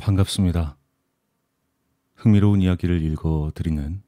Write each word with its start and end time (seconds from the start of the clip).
반갑습니다. 0.00 0.78
흥미로운 2.14 2.62
이야기를 2.62 3.02
읽어드리는 3.02 4.02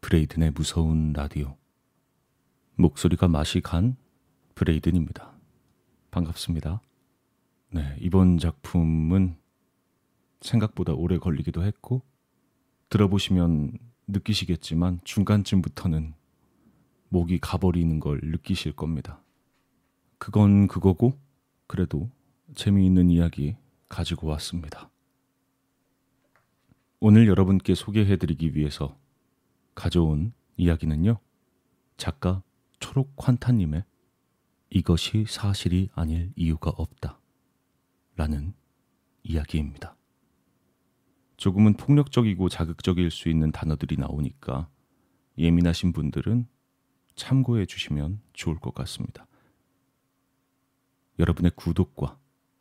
브레이든의 0.00 0.52
무서운 0.52 1.12
라디오. 1.12 1.56
목소리가 2.76 3.26
맛이 3.26 3.60
간 3.60 3.96
브레이든입니다. 4.54 5.32
반갑습니다. 6.12 6.80
네, 7.70 7.96
이번 7.98 8.38
작품은 8.38 9.34
생각보다 10.40 10.92
오래 10.92 11.18
걸리기도 11.18 11.64
했고, 11.64 12.02
들어보시면 12.88 13.76
느끼시겠지만 14.06 15.00
중간쯤부터는 15.02 16.14
목이 17.08 17.40
가버리는 17.40 17.98
걸 17.98 18.20
느끼실 18.22 18.76
겁니다. 18.76 19.20
그건 20.18 20.68
그거고, 20.68 21.18
그래도 21.66 22.08
재미있는 22.54 23.10
이야기 23.10 23.56
가지고 23.88 24.28
왔습니다. 24.28 24.91
오늘 27.04 27.26
여러분께 27.26 27.74
소개해드리기 27.74 28.54
위해서 28.54 28.96
가져온 29.74 30.32
이야기는요. 30.56 31.18
작가 31.96 32.44
초록 32.78 33.12
환타님의 33.18 33.82
이것이 34.70 35.24
사실이 35.26 35.88
아닐 35.96 36.32
이유가 36.36 36.70
없다. 36.70 37.18
라는 38.14 38.54
이야기입니다. 39.24 39.96
조금은 41.38 41.74
폭력적이고 41.74 42.48
자극적일 42.48 43.10
수 43.10 43.28
있는 43.28 43.50
단어들이 43.50 43.96
나오니까 43.96 44.68
예민하신 45.38 45.92
분들은 45.92 46.46
참고해 47.16 47.66
주시면 47.66 48.20
좋을 48.32 48.60
것 48.60 48.74
같습니다. 48.74 49.26
여러분의 51.18 51.50
구독과 51.56 52.16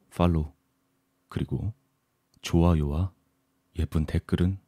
팔로우 0.09 0.51
그리고 1.29 1.75
좋아요와 2.41 3.13
예쁜 3.79 4.05
댓글은 4.05 4.59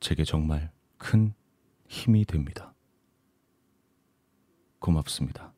제게 0.00 0.24
정말 0.24 0.70
큰 0.96 1.34
힘이 1.88 2.24
됩니다. 2.24 2.74
고맙습니다. 4.78 5.52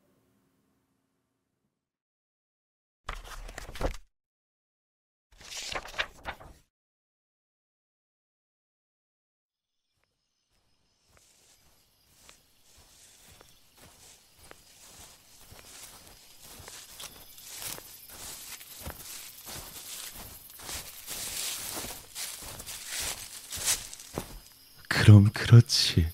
그럼 25.01 25.29
그렇지. 25.33 26.05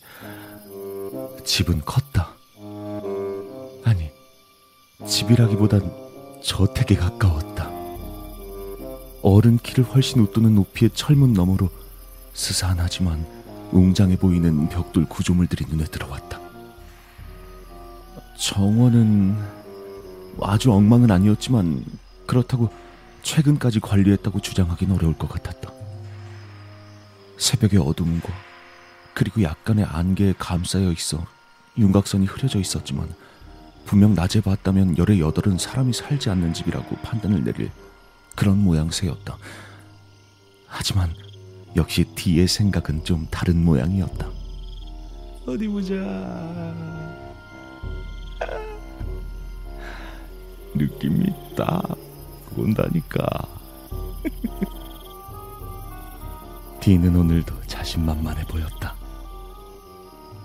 집은 1.44 1.82
컸다. 1.82 2.30
아니, 3.84 4.10
집이라기보단 5.06 5.92
저택에 6.42 6.96
가까웠다. 6.96 7.70
어른 9.24 9.58
키를 9.58 9.84
훨씬 9.84 10.22
웃도는 10.22 10.56
높이의 10.56 10.92
철문 10.94 11.34
너머로 11.34 11.70
스산하지만 12.34 13.28
웅장해 13.74 14.16
보이는 14.20 14.70
벽돌 14.70 15.04
구조물들이 15.04 15.66
눈에 15.68 15.84
들어왔다. 15.84 16.40
정원은 18.40 19.36
아주 20.40 20.72
엉망은 20.72 21.12
아니었지만 21.12 21.84
그렇다고 22.26 22.70
최근까지 23.22 23.82
관리했다고 23.82 24.40
주장하기는 24.40 24.96
어려울 24.96 25.18
것 25.18 25.28
같았다. 25.28 25.74
새벽의 27.38 27.82
어둠과 27.82 28.47
그리고 29.18 29.42
약간의 29.42 29.84
안개에 29.84 30.36
감싸여 30.38 30.92
있어 30.92 31.26
윤곽선이 31.76 32.28
흐려져 32.28 32.60
있었지만 32.60 33.12
분명 33.84 34.14
낮에 34.14 34.42
봤다면 34.42 35.00
열의 35.00 35.22
여덟은 35.22 35.58
사람이 35.58 35.92
살지 35.92 36.30
않는 36.30 36.54
집이라고 36.54 36.98
판단을 36.98 37.44
내릴 37.44 37.72
그런 38.36 38.64
모양새였다. 38.64 39.36
하지만 40.68 41.12
역시 41.76 42.06
뒤의 42.14 42.48
생각은 42.48 43.06
좀 43.06 43.26
다른 43.32 43.66
모양이었다. 43.66 44.30
어디 45.48 45.68
보자. 45.68 45.96
느낌이 50.76 51.26
딱 51.56 51.82
온다니까. 52.56 53.26
디는 56.80 57.16
오늘도 57.16 57.64
자신만만해 57.66 58.44
보였다. 58.44 58.77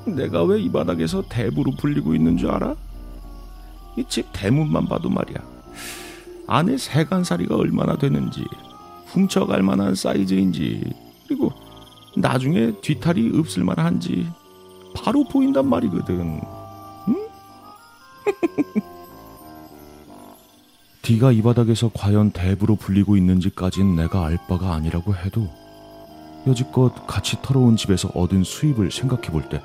내가 0.07 0.43
왜 0.45 0.61
이 0.61 0.71
바닥에서 0.71 1.23
대부로 1.29 1.73
불리고 1.73 2.15
있는 2.15 2.37
줄 2.37 2.51
알아? 2.51 2.75
이 3.97 4.05
집 4.09 4.27
대문만 4.33 4.87
봐도 4.87 5.09
말이야. 5.11 5.39
안에 6.47 6.77
세간살이가 6.77 7.57
얼마나 7.57 7.97
되는지, 7.97 8.45
훔쳐갈 9.07 9.63
만한 9.63 9.95
사이즈인지, 9.95 10.83
그리고 11.29 11.53
나중에 12.17 12.73
뒤탈이 12.81 13.39
없을 13.39 13.65
만한지 13.65 14.27
바로 14.95 15.25
보인단 15.25 15.69
말이거든. 15.69 16.41
응? 17.09 17.17
디가 21.03 21.33
이 21.33 21.43
바닥에서 21.43 21.91
과연 21.93 22.31
대부로 22.31 22.77
불리고 22.77 23.17
있는지까진 23.17 23.97
내가 23.97 24.25
알 24.27 24.39
바가 24.49 24.73
아니라고 24.75 25.15
해도 25.17 25.49
여지껏 26.47 27.06
같이 27.06 27.36
털어온 27.42 27.76
집에서 27.76 28.08
얻은 28.14 28.44
수입을 28.44 28.91
생각해 28.91 29.28
볼 29.30 29.48
때 29.48 29.62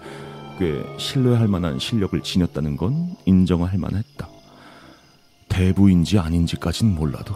꽤 0.59 0.83
신뢰할 0.97 1.47
만한 1.47 1.77
실력을 1.77 2.19
지녔다는 2.21 2.77
건 2.77 3.15
인정할 3.25 3.77
만했다. 3.77 4.27
대부인지 5.49 6.17
아닌지까진 6.19 6.95
몰라도 6.95 7.35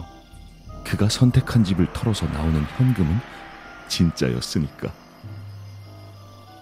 그가 0.84 1.08
선택한 1.08 1.62
집을 1.64 1.92
털어서 1.92 2.26
나오는 2.26 2.60
현금은 2.76 3.16
진짜였으니까. 3.88 4.92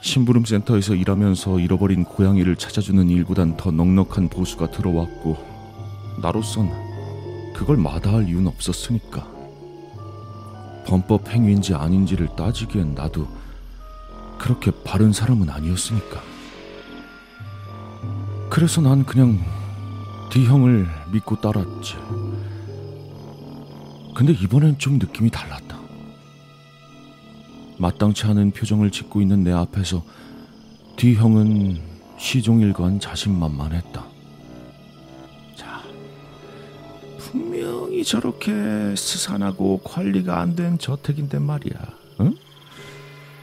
심부름 0.03 0.45
센터에서 0.45 0.95
일하면서 0.95 1.61
잃어버린 1.61 2.05
고양이를 2.05 2.57
찾아주는 2.57 3.09
일보단 3.09 3.57
더 3.57 3.71
넉넉한 3.71 4.29
보수가 4.29 4.71
들어왔고 4.71 5.37
나로선 6.23 6.71
그걸 7.55 7.79
마다할 7.79 8.29
이유는 8.29 8.49
없었으니까. 8.49 9.40
범법 10.87 11.29
행위인지 11.29 11.75
아닌지를 11.75 12.29
따지기엔 12.37 12.95
나도 12.95 13.29
그렇게 14.39 14.71
바른 14.85 15.13
사람은 15.13 15.51
아니었으니까. 15.51 16.21
그래서 18.49 18.81
난 18.81 19.05
그냥 19.05 19.39
D 20.31 20.47
형을 20.47 20.89
믿고 21.13 21.41
따랐지. 21.41 21.95
근데 24.15 24.33
이번엔 24.33 24.79
좀 24.79 24.99
느낌이 24.99 25.31
달랐다. 25.31 25.79
마땅치 27.79 28.27
않은 28.27 28.51
표정을 28.51 28.91
짓고 28.91 29.23
있는 29.23 29.45
내 29.45 29.53
앞에서 29.53 30.03
D 30.97 31.15
형은 31.15 31.81
시종일관 32.19 33.01
자신만만했다. 33.01 34.10
분명히 37.71 38.03
저렇게 38.05 38.53
스산하고 38.97 39.79
관리가 39.85 40.41
안 40.41 40.57
된 40.57 40.77
저택인데 40.79 41.39
말이야. 41.39 41.75
응? 42.21 42.35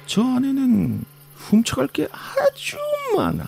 저 0.06 0.22
안에는 0.22 1.04
훔쳐갈 1.36 1.88
게 1.88 2.08
아주 2.12 2.76
많아. 3.16 3.46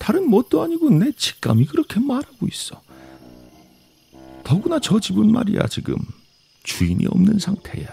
다른 0.00 0.28
뭣도 0.28 0.62
아니고 0.62 0.90
내 0.90 1.12
직감이 1.12 1.66
그렇게 1.66 2.00
말하고 2.00 2.46
있어. 2.48 2.80
더구나 4.42 4.80
저 4.80 4.98
집은 4.98 5.30
말이야 5.30 5.68
지금 5.68 5.94
주인이 6.64 7.06
없는 7.06 7.38
상태야. 7.38 7.86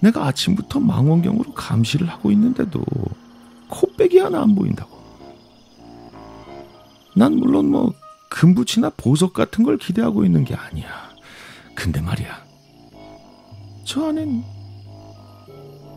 내가 0.00 0.26
아침부터 0.26 0.80
망원경으로 0.80 1.52
감시를 1.52 2.08
하고 2.08 2.32
있는데도 2.32 2.82
코빼기 3.68 4.18
하나 4.18 4.40
안 4.42 4.54
보인다고. 4.54 4.90
난 7.14 7.36
물론 7.36 7.70
뭐 7.70 7.92
금붙이나 8.32 8.90
보석 8.96 9.34
같은 9.34 9.62
걸 9.62 9.76
기대하고 9.76 10.24
있는 10.24 10.44
게 10.44 10.54
아니야. 10.54 11.10
근데 11.74 12.00
말이야. 12.00 12.42
저 13.84 14.08
안엔 14.08 14.42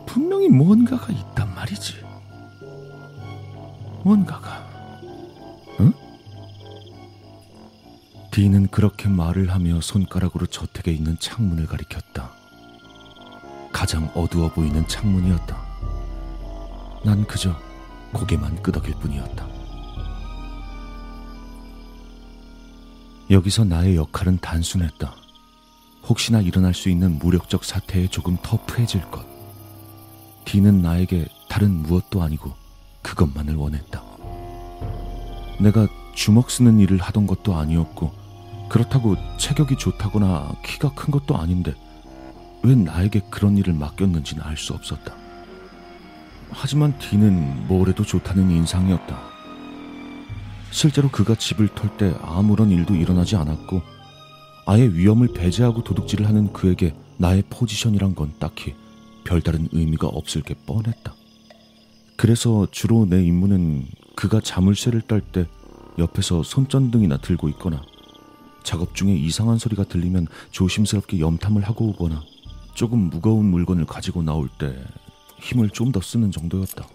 분명히 0.04 0.48
뭔가가 0.48 1.12
있단 1.12 1.54
말이지. 1.54 1.94
뭔가가. 4.04 4.68
응? 5.80 5.92
디는 8.30 8.68
그렇게 8.68 9.08
말을 9.08 9.52
하며 9.52 9.80
손가락으로 9.80 10.46
저택에 10.46 10.92
있는 10.92 11.16
창문을 11.18 11.66
가리켰다. 11.66 12.32
가장 13.72 14.10
어두워 14.14 14.50
보이는 14.50 14.86
창문이었다. 14.86 15.56
난 17.02 17.26
그저 17.26 17.56
고개만 18.12 18.62
끄덕일 18.62 18.94
뿐이었다. 19.00 19.55
여기서 23.30 23.64
나의 23.64 23.96
역할은 23.96 24.38
단순했다. 24.40 25.14
혹시나 26.08 26.40
일어날 26.40 26.74
수 26.74 26.88
있는 26.88 27.18
무력적 27.18 27.64
사태에 27.64 28.06
조금 28.06 28.36
터프해질 28.42 29.10
것. 29.10 29.26
D는 30.44 30.80
나에게 30.80 31.26
다른 31.48 31.70
무엇도 31.82 32.22
아니고 32.22 32.52
그것만을 33.02 33.56
원했다. 33.56 34.02
내가 35.60 35.88
주먹 36.14 36.50
쓰는 36.50 36.78
일을 36.78 36.98
하던 36.98 37.26
것도 37.26 37.56
아니었고 37.56 38.12
그렇다고 38.68 39.16
체격이 39.38 39.76
좋다거나 39.76 40.54
키가 40.64 40.94
큰 40.94 41.10
것도 41.10 41.36
아닌데 41.36 41.74
왜 42.62 42.74
나에게 42.74 43.20
그런 43.30 43.56
일을 43.56 43.74
맡겼는지는 43.74 44.42
알 44.44 44.56
수 44.56 44.72
없었다. 44.72 45.14
하지만 46.50 46.96
뭘 47.66 47.88
해도 47.88 48.04
좋다는 48.04 48.50
인상이었다. 48.50 49.35
실제로 50.70 51.08
그가 51.10 51.34
집을 51.34 51.68
털 51.68 51.96
때 51.96 52.14
아무런 52.22 52.70
일도 52.70 52.94
일어나지 52.94 53.36
않았고 53.36 53.80
아예 54.66 54.86
위험을 54.86 55.28
배제하고 55.28 55.82
도둑질을 55.84 56.26
하는 56.26 56.52
그에게 56.52 56.94
나의 57.18 57.44
포지션이란 57.48 58.14
건 58.14 58.32
딱히 58.38 58.74
별다른 59.24 59.68
의미가 59.72 60.08
없을 60.08 60.42
게 60.42 60.54
뻔했다. 60.66 61.14
그래서 62.16 62.66
주로 62.70 63.06
내 63.06 63.24
임무는 63.24 63.86
그가 64.14 64.40
자물쇠를 64.40 65.02
딸 65.02 65.20
때 65.20 65.46
옆에서 65.98 66.42
손전등이나 66.42 67.18
들고 67.18 67.48
있거나 67.50 67.82
작업 68.62 68.94
중에 68.94 69.14
이상한 69.14 69.58
소리가 69.58 69.84
들리면 69.84 70.26
조심스럽게 70.50 71.20
염탐을 71.20 71.62
하고 71.62 71.86
오거나 71.90 72.22
조금 72.74 72.98
무거운 73.08 73.46
물건을 73.46 73.86
가지고 73.86 74.22
나올 74.22 74.48
때 74.58 74.76
힘을 75.40 75.70
좀 75.70 75.92
더 75.92 76.00
쓰는 76.00 76.30
정도였다. 76.30 76.86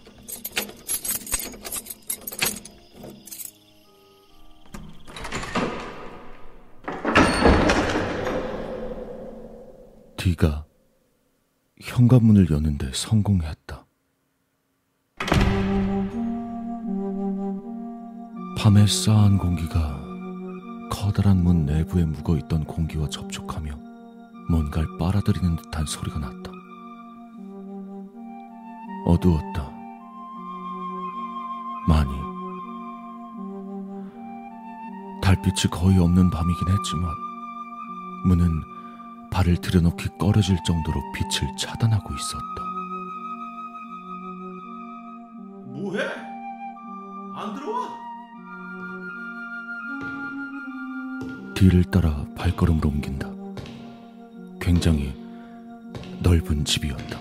D가 10.32 10.64
현관문을 11.80 12.50
여는데 12.50 12.90
성공했다. 12.92 13.84
밤에 18.58 18.86
싸한 18.86 19.38
공기가 19.38 20.00
커다란 20.90 21.42
문 21.42 21.66
내부에 21.66 22.04
묵어 22.04 22.36
있던 22.38 22.64
공기와 22.64 23.08
접촉하며 23.08 23.76
뭔가를 24.48 24.96
빨아들이는 24.98 25.56
듯한 25.56 25.86
소리가 25.86 26.18
났다. 26.18 26.52
어두웠다. 29.06 29.70
많이. 31.88 32.10
달빛이 35.20 35.70
거의 35.70 35.98
없는 35.98 36.30
밤이긴 36.30 36.68
했지만 36.68 37.10
문은 38.26 38.71
발을 39.32 39.56
들여놓기 39.56 40.10
꺼려질 40.18 40.58
정도로 40.64 41.00
빛을 41.14 41.56
차단하고 41.56 42.14
있었다. 42.14 42.62
뭐해? 45.68 46.00
안 47.34 47.54
들어와? 47.54 47.88
뒤를 51.54 51.82
따라 51.84 52.24
발걸음을 52.36 52.84
옮긴다. 52.84 53.30
굉장히 54.60 55.14
넓은 56.20 56.64
집이었다. 56.64 57.18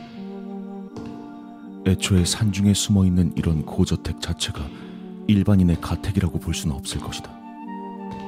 애초에 1.87 2.25
산중에 2.25 2.73
숨어 2.73 3.05
있는 3.05 3.33
이런 3.35 3.65
고저택 3.65 4.21
자체가 4.21 4.61
일반인의 5.27 5.79
가택이라고 5.79 6.39
볼 6.39 6.53
수는 6.53 6.75
없을 6.75 6.99
것이다. 6.99 7.31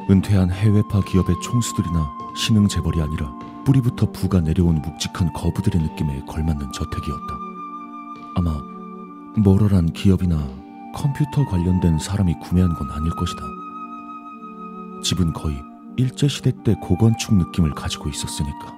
은퇴한 0.09 0.51
해외파 0.51 1.01
기업의 1.01 1.35
총수들이나 1.43 2.11
신흥 2.35 2.67
재벌이 2.67 3.01
아니라 3.01 3.42
뿌리부터 3.65 4.11
부가 4.11 4.41
내려온 4.41 4.81
묵직한 4.81 5.31
거부들의 5.33 5.81
느낌에 5.81 6.21
걸맞는 6.25 6.71
저택이었다. 6.71 7.33
아마 8.35 8.61
모럴한 9.37 9.93
기업이나 9.93 10.37
컴퓨터 10.93 11.45
관련된 11.49 11.97
사람이 11.99 12.35
구매한 12.39 12.73
건 12.73 12.91
아닐 12.91 13.09
것이다. 13.11 13.41
집은 15.03 15.33
거의 15.33 15.61
일제시대 15.97 16.51
때 16.63 16.75
고건축 16.81 17.35
느낌을 17.35 17.73
가지고 17.73 18.09
있었으니까. 18.09 18.73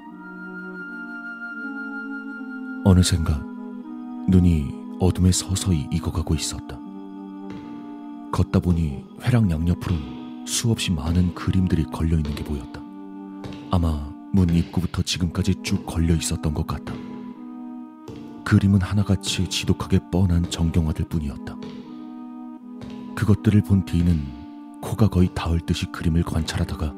어느샌가 2.85 3.41
눈이 4.27 4.71
어둠에 4.99 5.31
서서히 5.31 5.87
익어가고 5.91 6.35
있었다. 6.35 6.77
걷다 8.31 8.59
보니 8.59 9.03
회랑 9.23 9.49
양옆으로 9.49 9.95
수없이 10.45 10.91
많은 10.91 11.33
그림들이 11.33 11.83
걸려 11.85 12.17
있는 12.17 12.35
게 12.35 12.43
보였다. 12.43 12.81
아마 13.71 14.14
문 14.35 14.49
입구부터 14.49 15.01
지금까지 15.01 15.55
쭉 15.63 15.85
걸려 15.85 16.13
있었던 16.13 16.53
것 16.53 16.67
같다. 16.67 16.93
그림은 18.43 18.81
하나같이 18.81 19.49
지독하게 19.49 19.99
뻔한 20.11 20.43
정경화들 20.49 21.05
뿐이었다. 21.05 21.55
그것들을 23.15 23.61
본 23.61 23.85
뒤는 23.85 24.21
코가 24.81 25.07
거의 25.07 25.29
닿을 25.33 25.61
듯이 25.61 25.85
그림을 25.85 26.23
관찰하다가 26.23 26.93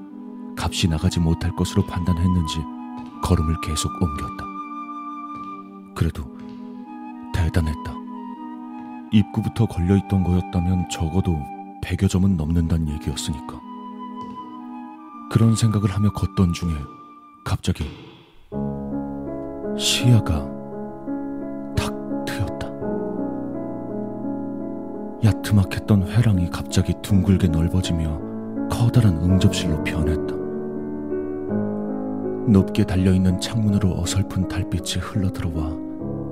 값이 0.57 0.87
나가지 0.87 1.19
못할 1.19 1.55
것으로 1.55 1.85
판단했는지 1.85 2.57
걸음을 3.21 3.55
계속 3.61 3.91
옮겼다. 4.01 4.43
그래도 5.95 6.23
대단했다. 7.35 7.93
입구부터 9.11 9.67
걸려있던 9.67 10.23
거였다면 10.23 10.89
적어도 10.89 11.39
100여 11.83 12.09
점은 12.09 12.35
넘는다는 12.35 12.89
얘기였으니까. 12.89 13.61
그런 15.29 15.55
생각을 15.55 15.91
하며 15.91 16.11
걷던 16.11 16.53
중에 16.53 16.73
갑자기 17.47 17.85
시야가 19.77 20.45
탁 21.77 22.25
트였다. 22.25 22.67
야트막했던 25.23 26.09
회랑이 26.09 26.49
갑자기 26.49 26.93
둥글게 27.01 27.47
넓어지며 27.47 28.67
커다란 28.69 29.15
응접실로 29.23 29.81
변했다. 29.85 30.35
높게 32.51 32.83
달려있는 32.83 33.39
창문으로 33.39 33.97
어설픈 33.97 34.49
달빛이 34.49 35.01
흘러들어와 35.01 35.69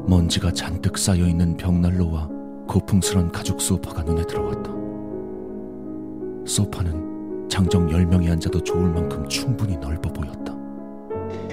먼지가 0.07 0.51
잔뜩 0.51 0.97
쌓여있는 0.97 1.55
벽난로와 1.55 2.27
고풍스런 2.67 3.31
가죽 3.31 3.61
소파가 3.61 4.03
눈에 4.03 4.21
들어왔다. 4.23 4.69
소파는 6.45 7.47
장정 7.47 7.87
10명이 7.87 8.29
앉아도 8.33 8.61
좋을 8.61 8.89
만큼 8.89 9.25
충분히 9.29 9.77
넓어 9.77 10.11
보였다. 10.11 10.64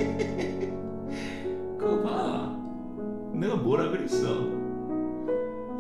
그거 1.79 2.03
봐. 2.03 2.57
내가 3.35 3.57
뭐라 3.57 3.91
그랬어? 3.91 4.27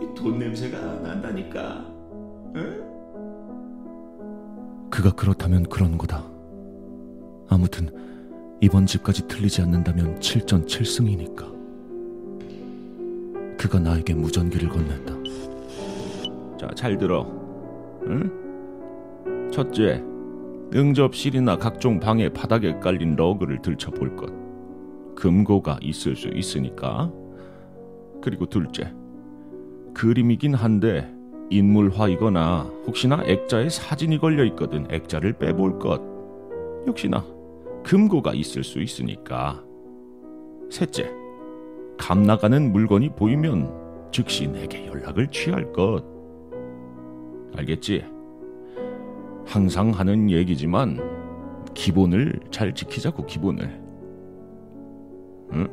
이 0.01 0.15
돈 0.15 0.39
냄새가 0.39 0.79
난다니까. 1.01 1.85
응? 2.57 2.83
그가 4.91 5.11
그렇다면 5.13 5.65
그런 5.65 5.97
거다. 5.99 6.23
아무튼 7.49 7.89
이번 8.61 8.87
집까지 8.87 9.27
틀리지 9.29 9.63
않는다면 9.63 10.19
7전 10.21 10.67
7승이니까. 10.67 11.53
그가 13.59 13.79
나에게 13.81 14.15
무전기를 14.15 14.69
건넸다. 14.69 15.23
자, 16.59 16.69
잘 16.75 16.97
들어. 16.99 17.27
응? 18.07 19.51
첫째, 19.53 20.03
응접실이나 20.75 21.59
각종 21.59 22.01
방의 22.01 22.33
바닥에 22.33 22.79
깔린 22.81 23.15
러그를 23.17 23.61
들춰볼 23.61 24.17
것. 24.17 24.33
금고가 25.15 25.79
있을 25.83 26.17
수 26.17 26.29
있으니까. 26.29 27.13
그리고 28.23 28.47
둘째, 28.47 28.93
그림이긴 29.95 30.55
한데 30.55 31.13
인물화이거나 31.51 32.63
혹시나 32.87 33.23
액자에 33.25 33.69
사진이 33.69 34.19
걸려 34.19 34.45
있거든 34.47 34.87
액자를 34.91 35.35
빼볼 35.35 35.79
것. 35.79 36.01
역시나 36.87 37.25
금고가 37.85 38.33
있을 38.33 38.65
수 38.65 38.81
있으니까. 38.81 39.63
셋째, 40.71 41.11
감 41.99 42.23
나가는 42.23 42.73
물건이 42.73 43.11
보이면 43.11 44.11
즉시 44.11 44.49
내게 44.49 44.87
연락을 44.87 45.29
취할 45.31 45.71
것. 45.73 46.03
알겠지? 47.57 48.12
항상 49.47 49.91
하는 49.91 50.31
얘기지만 50.31 50.99
기본을 51.75 52.41
잘 52.51 52.75
지키자고 52.75 53.27
기본을. 53.27 53.83
응? 55.53 55.69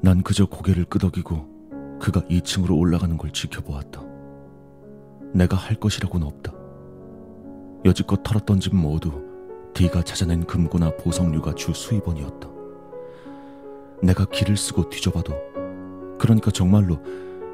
난 0.00 0.22
그저 0.22 0.46
고개를 0.46 0.84
끄덕이고 0.84 1.98
그가 2.00 2.20
2층으로 2.22 2.78
올라가는 2.78 3.16
걸 3.16 3.30
지켜보았다. 3.30 4.02
내가 5.32 5.56
할 5.56 5.76
것이라고는 5.76 6.26
없다. 6.26 6.52
여지껏 7.84 8.22
털었던 8.22 8.60
집 8.60 8.74
모두 8.74 9.12
D가 9.74 10.02
찾아낸 10.02 10.44
금고나 10.44 10.96
보석류가 10.96 11.54
주 11.54 11.72
수입원이었다. 11.72 12.48
내가 14.02 14.24
길을 14.26 14.56
쓰고 14.56 14.90
뒤져봐도 14.90 15.34
그러니까 16.18 16.50
정말로 16.50 16.98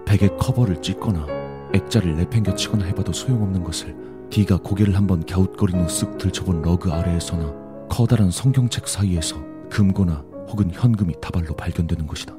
베개 0.05 0.29
커버를 0.39 0.81
찢거나 0.81 1.38
액자를 1.75 2.17
내팽겨 2.17 2.55
치거나 2.55 2.85
해봐도 2.87 3.13
소용없는 3.13 3.63
것을 3.63 3.95
D가 4.31 4.59
고개를 4.59 4.97
한번 4.97 5.25
갸웃거린 5.25 5.81
후 5.81 5.87
쓱 5.87 6.19
들춰본 6.19 6.63
러그 6.63 6.93
아래에서나 6.93 7.87
커다란 7.89 8.31
성경책 8.31 8.87
사이에서 8.89 9.37
금고나 9.71 10.25
혹은 10.49 10.71
현금이 10.71 11.15
다발로 11.21 11.55
발견되는 11.55 12.07
것이다. 12.07 12.35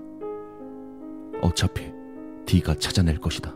어차피 1.41 1.91
D가 2.45 2.75
찾아낼 2.75 3.19
것이다. 3.19 3.55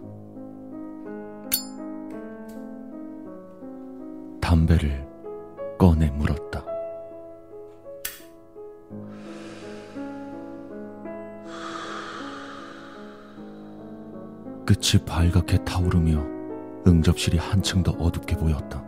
담배를 4.42 5.08
꺼내 5.80 6.10
물었다. 6.12 6.73
끝이 14.74 15.04
발갛게 15.06 15.64
타오르며 15.66 16.20
응접실이 16.88 17.38
한층 17.38 17.84
더 17.84 17.92
어둡게 17.92 18.36
보였다. 18.36 18.84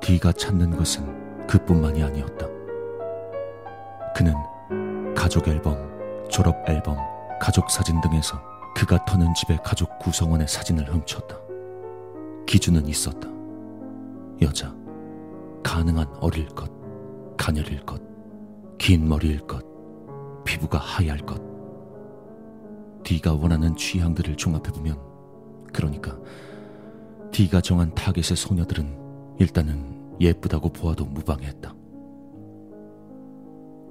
D가 0.00 0.32
찾는 0.32 0.70
것은 0.70 1.46
그뿐만이 1.46 2.02
아니었다. 2.02 2.46
그는 4.16 4.32
가족 5.14 5.48
앨범, 5.48 5.76
졸업 6.30 6.56
앨범, 6.66 6.96
가족 7.38 7.70
사진 7.70 8.00
등에서 8.00 8.40
그가 8.74 9.04
터는 9.04 9.34
집의 9.34 9.58
가족 9.62 9.98
구성원의 9.98 10.48
사진을 10.48 10.90
훔쳤다. 10.90 11.36
기준은 12.46 12.86
있었다. 12.86 13.28
여자, 14.40 14.74
가능한 15.62 16.06
어릴 16.20 16.48
것, 16.48 16.70
가녀릴 17.36 17.84
것, 17.84 18.00
긴 18.78 19.06
머리일 19.08 19.40
것, 19.40 19.62
피부가 20.44 20.78
하얄 20.78 21.18
것. 21.18 21.53
D가 23.04 23.34
원하는 23.34 23.76
취향들을 23.76 24.36
종합해보면, 24.36 24.98
그러니까 25.72 26.18
D가 27.30 27.60
정한 27.60 27.94
타겟의 27.94 28.36
소녀들은 28.36 29.36
일단은 29.38 30.16
예쁘다고 30.20 30.70
보아도 30.70 31.04
무방했다. 31.04 31.74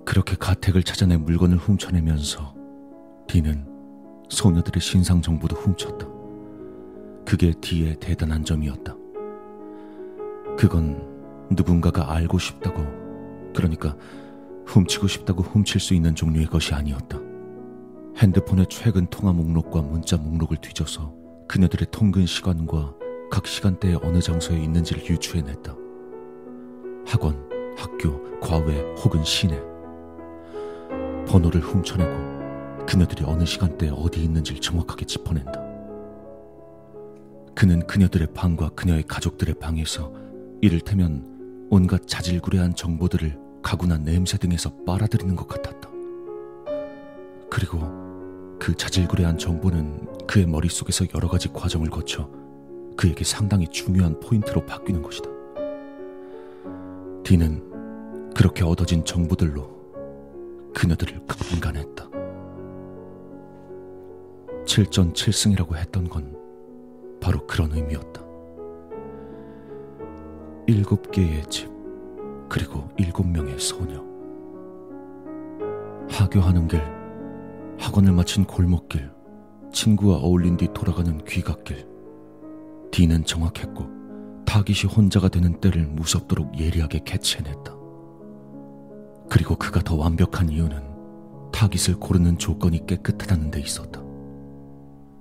그렇게 0.05 0.36
가택을 0.36 0.84
찾아내 0.84 1.17
물건을 1.17 1.58
훔쳐내면서 1.58 2.55
D는 3.27 3.67
소녀들의 4.29 4.82
신상 4.82 5.22
정보도 5.22 5.55
훔쳤다. 5.55 6.08
그게 7.25 7.53
D의 7.62 7.96
대단한 8.00 8.43
점이었다. 8.43 8.96
그건 10.58 11.48
누군가가 11.51 12.12
알고 12.12 12.38
싶다고, 12.38 12.84
그러니까 13.55 13.96
훔치고 14.65 15.08
싶다고 15.08 15.43
훔칠 15.43 15.79
수 15.79 15.93
있는 15.93 16.15
종류의 16.15 16.48
것이 16.48 16.74
아니었다. 16.74 17.20
핸드폰의 18.17 18.67
최근 18.70 19.08
통화 19.08 19.34
목록과 19.34 19.82
문자 19.82 20.17
목록을 20.17 20.58
뒤져서 20.58 21.13
그녀들의 21.48 21.88
통근 21.91 22.25
시간과 22.25 22.93
각 23.32 23.48
시간대에 23.48 23.96
어느 24.01 24.22
장소에 24.22 24.58
있는지를 24.62 25.03
유추해냈다. 25.10 25.75
학원, 27.05 27.50
학교, 27.75 28.39
과외 28.39 28.79
혹은 29.03 29.24
시내. 29.24 29.60
번호를 31.27 31.62
훔쳐내고 31.62 32.86
그녀들이 32.86 33.24
어느 33.25 33.46
시간대에 33.46 33.89
어디 33.89 34.24
있는지를 34.24 34.62
정확하게 34.62 35.05
짚어낸다. 35.05 35.63
그는 37.55 37.86
그녀들의 37.88 38.27
방과 38.34 38.70
그녀의 38.70 39.03
가족들의 39.03 39.55
방에서 39.55 40.13
이를테면 40.62 41.67
온갖 41.70 42.08
자질구레한 42.08 42.75
정보들을 42.75 43.39
가구나 43.63 43.98
냄새 43.98 44.38
등에서 44.38 44.72
빨아들이는 44.86 45.36
것 45.36 45.48
같았다. 45.48 45.89
그리고 47.50 48.02
그 48.63 48.74
자질구레한 48.77 49.38
정보는 49.38 50.25
그의 50.25 50.46
머릿속에서 50.46 51.03
여러 51.13 51.27
가지 51.27 51.50
과정을 51.50 51.89
거쳐 51.89 52.29
그에게 52.96 53.25
상당히 53.25 53.67
중요한 53.67 54.17
포인트로 54.22 54.65
바뀌는 54.65 55.01
것이다. 55.01 55.29
디는 57.25 58.32
그렇게 58.34 58.63
얻어진 58.63 59.03
정보들로 59.03 59.70
그녀들을 60.74 61.25
강간했다. 61.27 62.10
7전 64.63 65.12
7승이라고 65.12 65.75
했던 65.75 66.08
건 66.08 66.34
바로 67.20 67.46
그런 67.46 67.70
의미였다. 67.74 68.24
일곱 70.67 71.12
개의 71.12 71.43
집, 71.50 71.70
그리고 72.48 72.88
일곱 72.98 73.27
명의 73.27 73.60
소녀. 73.60 74.01
하교하는 76.10 76.70
길, 76.70 77.02
학원을 77.80 78.13
마친 78.13 78.46
골목길, 78.46 79.12
친구와 79.72 80.18
어울린 80.18 80.58
뒤 80.58 80.68
돌아가는 80.74 81.18
귀갓길. 81.25 81.88
D는 82.92 83.25
정확했고 83.25 83.88
타깃이 84.46 84.92
혼자가 84.92 85.30
되는 85.30 85.60
때를 85.60 85.88
무섭도록 85.88 86.60
예리하게 86.60 87.01
캐치해냈다. 87.06 87.75
그리고 89.30 89.56
그가 89.56 89.82
더 89.82 89.96
완벽한 89.96 90.50
이유는 90.50 91.51
타깃을 91.51 92.00
고르는 92.00 92.38
조건이 92.38 92.86
깨끗하다는 92.86 93.51
데 93.51 93.60
있었다. 93.60 94.03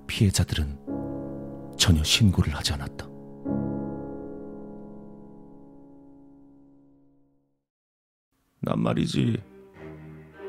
피해자들은 0.06 0.78
전혀 1.78 2.02
신고를 2.04 2.54
하지 2.54 2.74
않았다. 2.74 3.08
난 8.60 8.78
말이지 8.78 9.42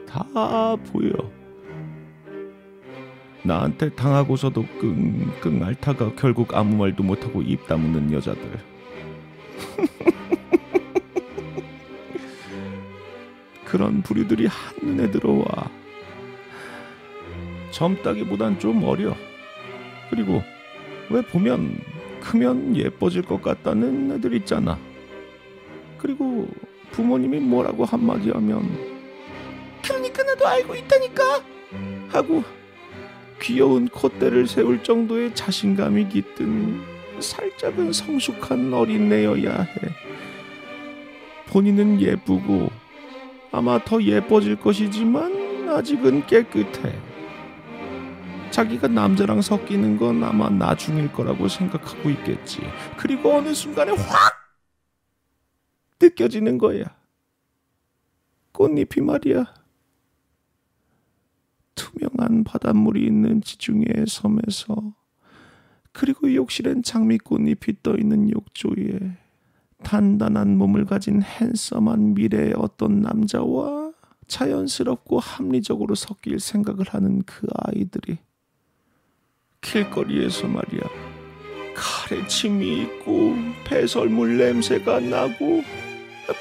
다 0.08 0.76
보여. 0.92 1.43
나한테 3.44 3.90
당하고서도 3.90 4.66
끙끙 4.80 5.64
앓다가 5.64 6.16
결국 6.16 6.56
아무 6.56 6.78
말도 6.78 7.04
못하고 7.04 7.42
입 7.42 7.68
다무는 7.68 8.12
여자들. 8.14 8.42
그런 13.66 14.02
부류들이 14.02 14.48
한눈에 14.48 15.12
들어와. 15.12 15.44
젊다기보단 17.72 18.60
좀 18.60 18.82
어려. 18.84 19.14
그리고 20.10 20.42
왜 21.10 21.22
보면 21.22 21.78
크면 22.22 22.78
예뻐질 22.78 23.24
것 23.24 23.42
같다는 23.42 24.12
애들 24.14 24.34
있잖아. 24.36 24.80
그리고 25.98 26.48
부모님이 26.92 27.40
뭐라고 27.40 27.84
한마디 27.84 28.30
하면 28.30 28.94
그러니까 29.82 30.24
나도 30.24 30.48
알고 30.48 30.76
있다니까 30.76 31.44
하고 32.10 32.44
귀여운 33.44 33.90
콧대를 33.90 34.48
세울 34.48 34.82
정도의 34.84 35.36
자신감이 35.36 36.08
깃든 36.08 36.82
살짝은 37.20 37.92
성숙한 37.92 38.74
어린애여야 38.74 39.62
해. 39.62 39.80
본인은 41.48 42.00
예쁘고 42.00 42.70
아마 43.52 43.84
더 43.84 44.02
예뻐질 44.02 44.56
것이지만 44.56 45.68
아직은 45.70 46.26
깨끗해. 46.26 46.98
자기가 48.50 48.88
남자랑 48.88 49.42
섞이는 49.42 49.98
건 49.98 50.24
아마 50.24 50.50
나중일 50.50 51.12
거라고 51.12 51.50
생각하고 51.50 52.10
있겠지. 52.12 52.62
그리고 52.98 53.34
어느 53.34 53.54
순간에 53.54 53.92
확 53.92 54.58
느껴지는 56.02 56.58
거야. 56.58 56.86
꽃잎이 58.54 59.02
말이야. 59.02 59.63
투명한 61.76 62.44
바닷물이 62.44 63.06
있는 63.06 63.42
지중해 63.42 64.06
섬에서 64.08 64.94
그리고 65.92 66.34
욕실엔 66.34 66.84
장미꽃잎이 66.84 67.78
떠 67.84 67.96
있는 67.96 68.30
욕조에 68.32 69.18
단단한 69.84 70.58
몸을 70.58 70.86
가진 70.86 71.22
핸섬한 71.22 72.14
미래의 72.16 72.54
어떤 72.58 73.02
남자와 73.02 73.92
자연스럽고 74.28 75.20
합리적으로 75.20 75.96
섞일 75.96 76.40
생각을 76.40 76.86
하는 76.90 77.22
그 77.24 77.48
아이들이 77.54 78.18
길거리에서 79.62 80.48
말이야 80.48 80.82
칼에 81.76 82.26
침이 82.28 82.84
있고 82.84 83.36
배설물 83.66 84.38
냄새가 84.38 85.00
나고 85.00 85.64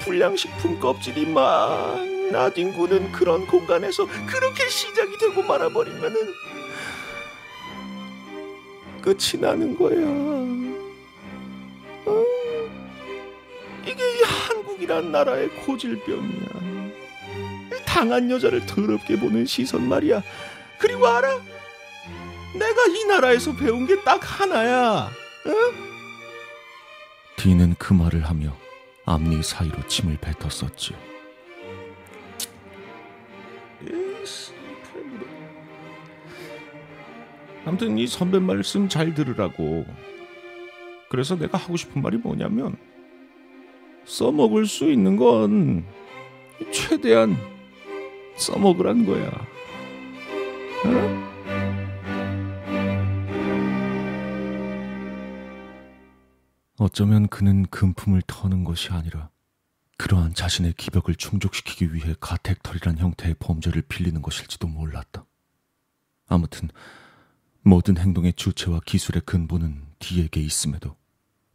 불량식품 0.01 0.79
껍질이 0.79 1.33
막 1.33 2.12
나뒹구는 2.33 3.13
그런 3.13 3.47
공간에서 3.47 4.07
그렇게 4.27 4.69
시작이 4.69 5.19
되고 5.19 5.43
말아버리면은 5.43 6.35
끝이 9.03 9.41
나는 9.41 9.77
거야. 9.77 9.99
어? 12.07 12.25
이게 13.85 14.19
이 14.19 14.23
한국이란 14.23 15.13
나라의 15.13 15.49
고질병이야. 15.51 16.63
당한 17.85 18.31
여자를 18.31 18.65
더럽게 18.67 19.19
보는 19.19 19.45
시선 19.47 19.89
말이야. 19.89 20.23
그리고 20.79 21.07
알아? 21.07 21.41
내가 22.55 22.87
이 22.87 23.05
나라에서 23.05 23.55
배운 23.55 23.87
게 23.87 24.03
딱 24.05 24.19
하나야. 24.23 25.11
응? 25.47 25.55
디는 27.37 27.75
그 27.79 27.93
말을 27.93 28.25
하며 28.25 28.57
앞니 29.05 29.43
사이로 29.43 29.87
침을 29.89 30.17
뱉었었지. 30.21 30.95
아무튼 37.65 37.97
이 37.99 38.07
선배 38.07 38.39
말씀 38.39 38.89
잘 38.89 39.15
들으라고. 39.15 39.85
그래서 41.09 41.37
내가 41.37 41.59
하고 41.59 41.77
싶은 41.77 42.03
말이 42.03 42.17
뭐냐면 42.17 42.77
써먹을 44.05 44.67
수 44.67 44.91
있는 44.91 45.17
건 45.17 45.85
최대한 46.73 47.37
써먹으란 48.37 49.07
거야. 49.07 49.29
어? 50.85 51.23
어쩌면 56.79 57.29
그는 57.29 57.65
금품을 57.67 58.23
터는 58.27 58.65
것이 58.65 58.91
아니라 58.93 59.31
그러한 60.03 60.35
자신의 60.35 60.73
기벽을 60.73 61.15
충족시키기 61.15 61.95
위해 61.95 62.17
가택털이란 62.19 62.99
형태의 62.99 63.37
범죄를 63.39 63.83
빌리는 63.83 64.21
것일지도 64.21 64.67
몰랐다. 64.67 65.25
아무튼 66.27 66.71
모든 67.61 67.97
행동의 67.97 68.33
주체와 68.33 68.81
기술의 68.85 69.23
근본은 69.25 69.87
디에게 70.01 70.41
있음에도 70.41 70.97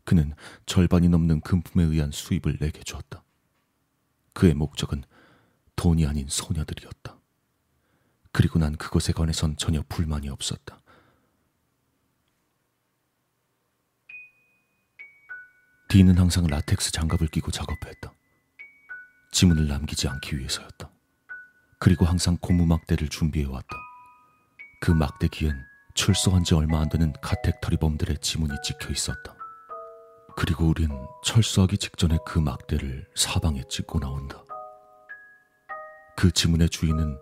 그는 0.05 0.33
절반이 0.65 1.09
넘는 1.09 1.41
금품에 1.41 1.83
의한 1.83 2.11
수입을 2.11 2.57
내게 2.61 2.81
주었다. 2.83 3.21
그의 4.31 4.53
목적은 4.53 5.03
돈이 5.75 6.07
아닌 6.07 6.25
소녀들이었다. 6.29 7.19
그리고 8.31 8.59
난 8.59 8.77
그것에 8.77 9.11
관해선 9.11 9.57
전혀 9.57 9.83
불만이 9.89 10.29
없었다. 10.29 10.81
디는 15.89 16.17
항상 16.17 16.47
라텍스 16.47 16.93
장갑을 16.93 17.27
끼고 17.27 17.51
작업했다. 17.51 18.13
지문을 19.31 19.67
남기지 19.67 20.07
않기 20.07 20.37
위해서였다. 20.37 20.89
그리고 21.79 22.05
항상 22.05 22.37
고무 22.41 22.65
막대를 22.65 23.07
준비해왔다. 23.09 23.67
그 24.81 24.91
막대기엔 24.91 25.63
출소한 25.95 26.43
지 26.43 26.53
얼마 26.55 26.79
안 26.81 26.89
되는 26.89 27.13
가택 27.21 27.59
터리범들의 27.61 28.17
지문이 28.19 28.53
찍혀 28.63 28.89
있었다. 28.91 29.35
그리고 30.35 30.67
우린 30.67 30.89
철수하기 31.23 31.77
직전에 31.77 32.17
그 32.25 32.39
막대를 32.39 33.07
사방에 33.15 33.63
찍고 33.69 33.99
나온다. 33.99 34.43
그 36.15 36.31
지문의 36.31 36.69
주인은 36.69 37.17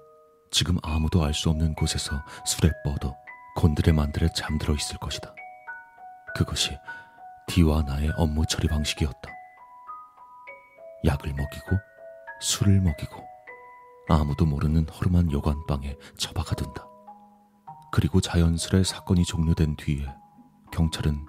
지금 0.51 0.77
아무도 0.83 1.23
알 1.23 1.33
수 1.33 1.49
없는 1.49 1.73
곳에서 1.75 2.21
술에 2.45 2.71
뻗어 2.83 3.15
곤드레 3.57 3.91
만들에 3.93 4.27
잠들어 4.35 4.73
있을 4.73 4.97
것이다. 4.97 5.33
그것이 6.35 6.77
디와 7.47 7.83
나의 7.83 8.11
업무 8.17 8.45
처리 8.45 8.67
방식이었다. 8.67 9.29
약을 11.05 11.33
먹이고 11.33 11.77
술을 12.41 12.81
먹이고 12.81 13.23
아무도 14.07 14.45
모르는 14.45 14.87
허름한 14.89 15.31
여관방에 15.31 15.95
처박아 16.17 16.55
둔다. 16.55 16.85
그리고 17.91 18.21
자연스레 18.21 18.83
사건이 18.83 19.23
종료된 19.25 19.77
뒤에 19.77 20.05
경찰은 20.71 21.25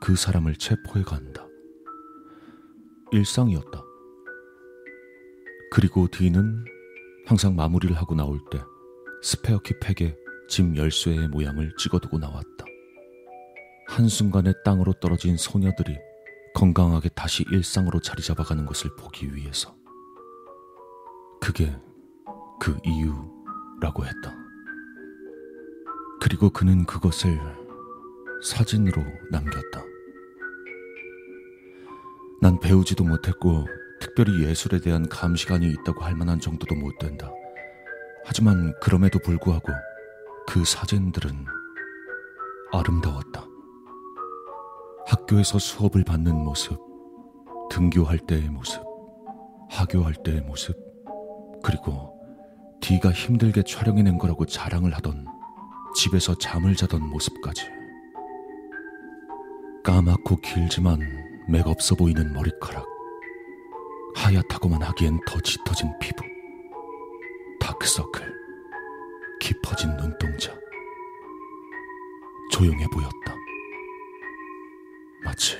그 0.00 0.16
사람을 0.16 0.56
체포해 0.56 1.02
간다. 1.02 1.46
일상이었다. 3.10 3.82
그리고 5.70 6.06
디는 6.08 6.64
항상 7.26 7.56
마무리를 7.56 7.96
하고 7.96 8.14
나올 8.14 8.38
때 8.50 8.60
스페어키 9.22 9.74
팩에 9.80 10.14
짐 10.48 10.76
열쇠의 10.76 11.28
모양을 11.28 11.74
찍어두고 11.78 12.18
나왔다. 12.18 12.64
한순간에 13.88 14.52
땅으로 14.64 14.92
떨어진 14.94 15.36
소녀들이 15.36 15.98
건강하게 16.54 17.08
다시 17.10 17.44
일상으로 17.50 18.00
자리 18.00 18.22
잡아가는 18.22 18.64
것을 18.66 18.94
보기 18.96 19.34
위해서. 19.34 19.74
그게 21.44 21.70
그 22.58 22.74
이유라고 22.84 24.06
했다. 24.06 24.34
그리고 26.18 26.48
그는 26.48 26.86
그것을 26.86 27.38
사진으로 28.42 29.04
남겼다. 29.30 29.84
난 32.40 32.58
배우지도 32.58 33.04
못했고 33.04 33.66
특별히 34.00 34.42
예술에 34.46 34.80
대한 34.80 35.06
감시관이 35.06 35.70
있다고 35.70 36.00
할 36.00 36.14
만한 36.16 36.40
정도도 36.40 36.76
못 36.76 36.96
된다. 36.96 37.30
하지만 38.24 38.72
그럼에도 38.80 39.18
불구하고 39.18 39.70
그 40.46 40.64
사진들은 40.64 41.44
아름다웠다. 42.72 43.46
학교에서 45.08 45.58
수업을 45.58 46.04
받는 46.04 46.34
모습, 46.34 46.80
등교할 47.70 48.18
때의 48.20 48.48
모습, 48.48 48.82
하교할 49.68 50.14
때의 50.24 50.40
모습, 50.40 50.83
그리고 51.64 52.14
디가 52.80 53.10
힘들게 53.10 53.62
촬영해낸 53.62 54.18
거라고 54.18 54.44
자랑을 54.44 54.94
하던 54.96 55.26
집에서 55.96 56.34
잠을 56.34 56.76
자던 56.76 57.08
모습까지. 57.08 57.66
까맣고 59.82 60.36
길지만 60.36 61.00
맥없어 61.48 61.94
보이는 61.94 62.32
머리카락, 62.34 62.86
하얗다고만 64.14 64.82
하기엔 64.82 65.20
더 65.26 65.40
짙어진 65.40 65.90
피부, 65.98 66.22
다크서클, 67.60 68.34
깊어진 69.40 69.96
눈동자, 69.96 70.54
조용해 72.52 72.86
보였다. 72.88 73.34
마치 75.24 75.56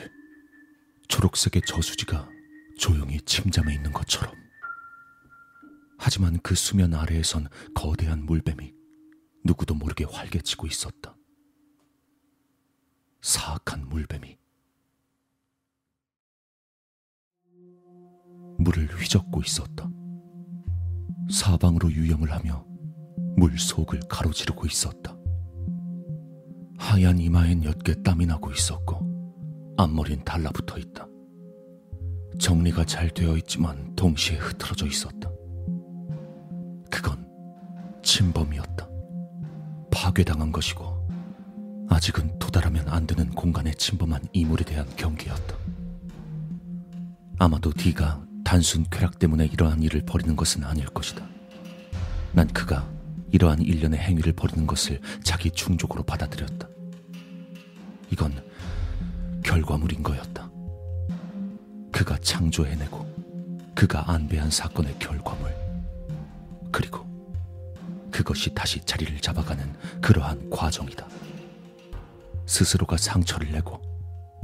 초록색의 1.09 1.63
저수지가 1.67 2.29
조용히 2.79 3.19
침잠해 3.23 3.75
있는 3.75 3.91
것처럼. 3.91 4.45
하지만 6.05 6.39
그 6.43 6.55
수면 6.55 6.93
아래에선 6.93 7.49
거대한 7.75 8.27
물뱀이 8.27 8.75
누구도 9.43 9.75
모르게 9.75 10.05
활개치고 10.05 10.67
있었다. 10.67 11.17
사악한 13.23 13.89
물뱀이. 13.89 14.37
물을 18.59 18.87
휘젓고 18.87 19.41
있었다. 19.47 19.89
사방으로 21.33 21.91
유영을 21.91 22.31
하며 22.31 22.67
물 23.39 23.59
속을 23.59 24.01
가로지르고 24.07 24.67
있었다. 24.67 25.17
하얀 26.77 27.19
이마엔 27.19 27.65
옅게 27.65 28.03
땀이 28.03 28.27
나고 28.27 28.53
있었고 28.53 29.75
앞머리는 29.79 30.23
달라붙어 30.23 30.77
있다. 30.77 31.09
정리가 32.39 32.85
잘 32.85 33.09
되어 33.09 33.39
있지만 33.39 33.97
동시에 33.97 34.37
흐트러져 34.37 34.85
있었다. 34.85 35.34
침범이었다. 38.05 38.89
파괴당한 39.91 40.53
것이고 40.53 41.05
아직은 41.89 42.39
도달하면 42.39 42.89
안 42.89 43.07
되는 43.07 43.29
공간에 43.31 43.73
침범한 43.73 44.23
이물에 44.33 44.65
대한 44.65 44.87
경계였다. 44.97 45.57
아마도 47.39 47.73
디가 47.73 48.25
단순 48.45 48.85
쾌락 48.91 49.19
때문에 49.19 49.47
이러한 49.47 49.83
일을 49.83 50.03
벌이는 50.07 50.37
것은 50.37 50.65
아닐 50.65 50.87
것이다. 50.87 51.27
난 52.33 52.47
그가 52.49 52.89
이러한 53.33 53.61
일련의 53.61 53.99
행위를 53.99 54.33
벌이는 54.33 54.67
것을 54.67 55.01
자기 55.23 55.51
충족으로 55.51 56.03
받아들였다. 56.05 56.69
이건 58.11 58.45
결과물인 59.43 60.03
거였다. 60.03 60.51
그가 61.91 62.19
창조해내고 62.19 63.73
그가 63.75 64.11
안배한 64.13 64.51
사건의 64.51 64.99
결과물. 64.99 65.53
그리고 66.71 67.04
그것이 68.15 68.55
다시 68.55 68.81
자리를 68.81 69.19
잡아가는 69.21 69.75
그러한 70.01 70.49
과정이다. 70.49 71.05
스스로가 72.47 72.97
상처를 72.97 73.51
내고 73.51 73.81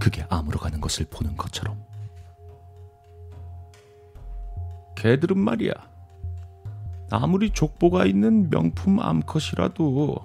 그게 0.00 0.26
아물어가는 0.28 0.80
것을 0.80 1.06
보는 1.08 1.36
것처럼. 1.36 1.80
개들은 4.96 5.38
말이야. 5.38 5.72
아무리 7.12 7.50
족보가 7.50 8.06
있는 8.06 8.50
명품 8.50 8.98
암컷이라도 8.98 10.16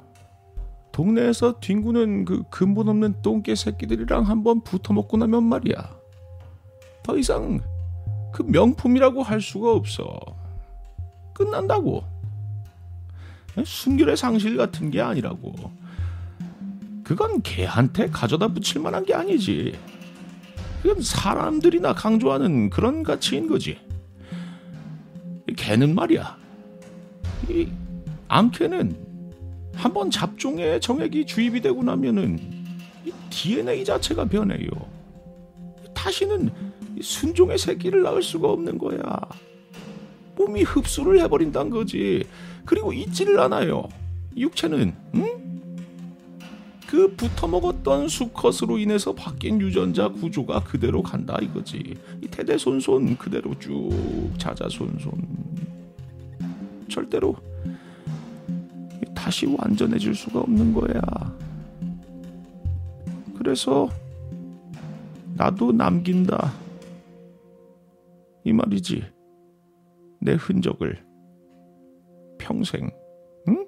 동네에서 0.91 1.59
뒹구는 1.59 2.25
그 2.25 2.41
근본 2.49 2.89
없는 2.89 3.21
똥개 3.21 3.53
새끼들이랑 3.53 4.23
한번 4.23 4.61
붙어먹고 4.61 5.17
나면 5.17 5.43
말이야. 5.43 5.95
더 7.03 7.15
이상 7.15 7.61
그 8.33 8.41
명품이라고 8.41 9.21
할 9.21 9.39
수가 9.39 9.71
없어. 9.71 10.19
끝난다고. 11.35 12.14
순결의 13.63 14.17
상실 14.17 14.57
같은 14.57 14.91
게 14.91 15.01
아니라고. 15.01 15.53
그건 17.03 17.41
개한테 17.41 18.07
가져다 18.07 18.47
붙일 18.47 18.81
만한 18.81 19.05
게 19.05 19.13
아니지. 19.13 19.77
그건 20.81 21.01
사람들이나 21.01 21.93
강조하는 21.93 22.69
그런 22.69 23.03
가치인 23.03 23.47
거지. 23.47 23.77
개는 25.55 25.95
말이야. 25.95 26.37
이 27.49 27.69
암캐는 28.27 29.05
한번 29.75 30.09
잡종에 30.09 30.79
정액이 30.79 31.25
주입이 31.25 31.61
되고 31.61 31.83
나면은 31.83 32.39
DNA 33.29 33.83
자체가 33.83 34.25
변해요. 34.25 34.69
다시는 35.93 36.49
순종의 37.01 37.57
새끼를 37.57 38.03
낳을 38.03 38.23
수가 38.23 38.49
없는 38.49 38.77
거야. 38.77 38.99
몸이 40.35 40.63
흡수를 40.63 41.19
해버린다는 41.21 41.69
거지. 41.69 42.25
그리고 42.65 42.91
잊지를 42.91 43.39
않아요. 43.39 43.87
육체는, 44.35 44.93
응? 45.15 45.45
그그 46.87 47.15
붙어먹었던 47.15 48.07
수컷으로 48.07 48.77
인해서 48.77 49.13
바뀐 49.13 49.59
유전자 49.59 50.09
구조가 50.09 50.63
그대로 50.63 51.01
간다 51.01 51.37
이거지. 51.41 51.95
이 52.21 52.27
대대손손 52.27 53.17
그대로 53.17 53.57
쭉 53.59 53.89
자자손손. 54.37 55.11
절대로 56.89 57.35
다시 59.15 59.45
완전해질 59.45 60.13
수가 60.15 60.41
없는 60.41 60.73
거야. 60.73 61.01
그래서 63.37 63.89
나도 65.33 65.71
남긴다. 65.71 66.53
이 68.43 68.53
말이지. 68.53 69.03
내 70.21 70.33
흔적을 70.33 71.04
평생. 72.49 72.91
응? 73.47 73.65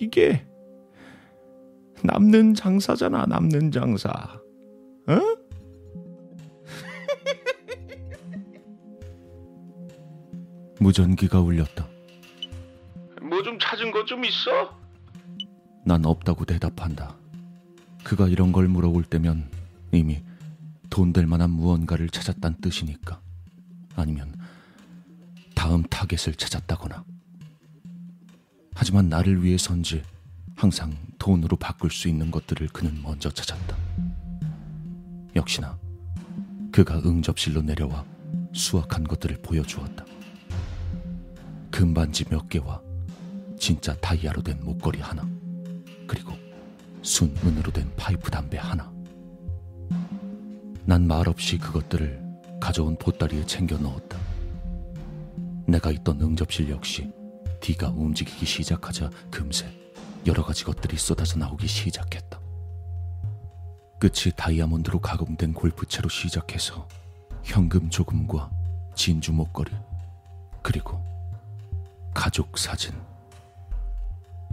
이게 0.00 0.44
남는 2.02 2.54
장사잖아, 2.54 3.26
남는 3.26 3.70
장사. 3.70 4.10
어? 4.10 5.14
무전기가 10.80 11.40
울렸다. 11.40 11.86
뭐 13.22 13.42
좀 13.42 13.58
찾은 13.60 13.90
것좀 13.92 14.24
있어? 14.24 14.76
난 15.84 16.04
없다고 16.04 16.44
대답한다. 16.44 17.16
그가 18.04 18.28
이런 18.28 18.52
걸 18.52 18.68
물어볼 18.68 19.04
때면 19.04 19.48
이미 19.92 20.22
돈 20.90 21.12
될 21.12 21.26
만한 21.26 21.50
무언가를 21.50 22.08
찾았단 22.08 22.56
뜻이니까. 22.60 23.20
아니면 23.96 24.32
다음 25.66 25.82
타겟을 25.82 26.36
찾았다거나. 26.36 27.04
하지만 28.76 29.08
나를 29.08 29.42
위해선지 29.42 30.00
항상 30.54 30.96
돈으로 31.18 31.56
바꿀 31.56 31.90
수 31.90 32.06
있는 32.06 32.30
것들을 32.30 32.68
그는 32.68 33.02
먼저 33.02 33.28
찾았다. 33.28 33.76
역시나 35.34 35.76
그가 36.70 37.00
응접실로 37.04 37.62
내려와 37.62 38.04
수확한 38.54 39.02
것들을 39.02 39.42
보여주었다. 39.42 40.04
금반지 41.72 42.24
몇 42.30 42.48
개와 42.48 42.80
진짜 43.58 43.92
다이아로 43.96 44.42
된 44.42 44.62
목걸이 44.62 45.00
하나, 45.00 45.28
그리고 46.06 46.32
순은으로 47.02 47.72
된 47.72 47.90
파이프 47.96 48.30
담배 48.30 48.56
하나. 48.56 48.88
난 50.84 51.08
말없이 51.08 51.58
그것들을 51.58 52.22
가져온 52.60 52.96
보따리에 52.96 53.44
챙겨 53.46 53.76
넣었다. 53.76 54.35
내가 55.66 55.90
있던 55.90 56.20
응접실 56.20 56.70
역시 56.70 57.10
뒤가 57.60 57.88
움직이기 57.90 58.46
시작하자 58.46 59.10
금세 59.30 59.66
여러 60.26 60.44
가지 60.44 60.64
것들이 60.64 60.96
쏟아져 60.96 61.38
나오기 61.38 61.66
시작했다. 61.66 62.40
끝이 63.98 64.32
다이아몬드로 64.36 65.00
가공된 65.00 65.54
골프채로 65.54 66.08
시작해서 66.08 66.86
현금 67.42 67.88
조금과 67.88 68.50
진주 68.94 69.32
목걸이, 69.32 69.70
그리고 70.62 71.00
가족 72.12 72.58
사진. 72.58 72.92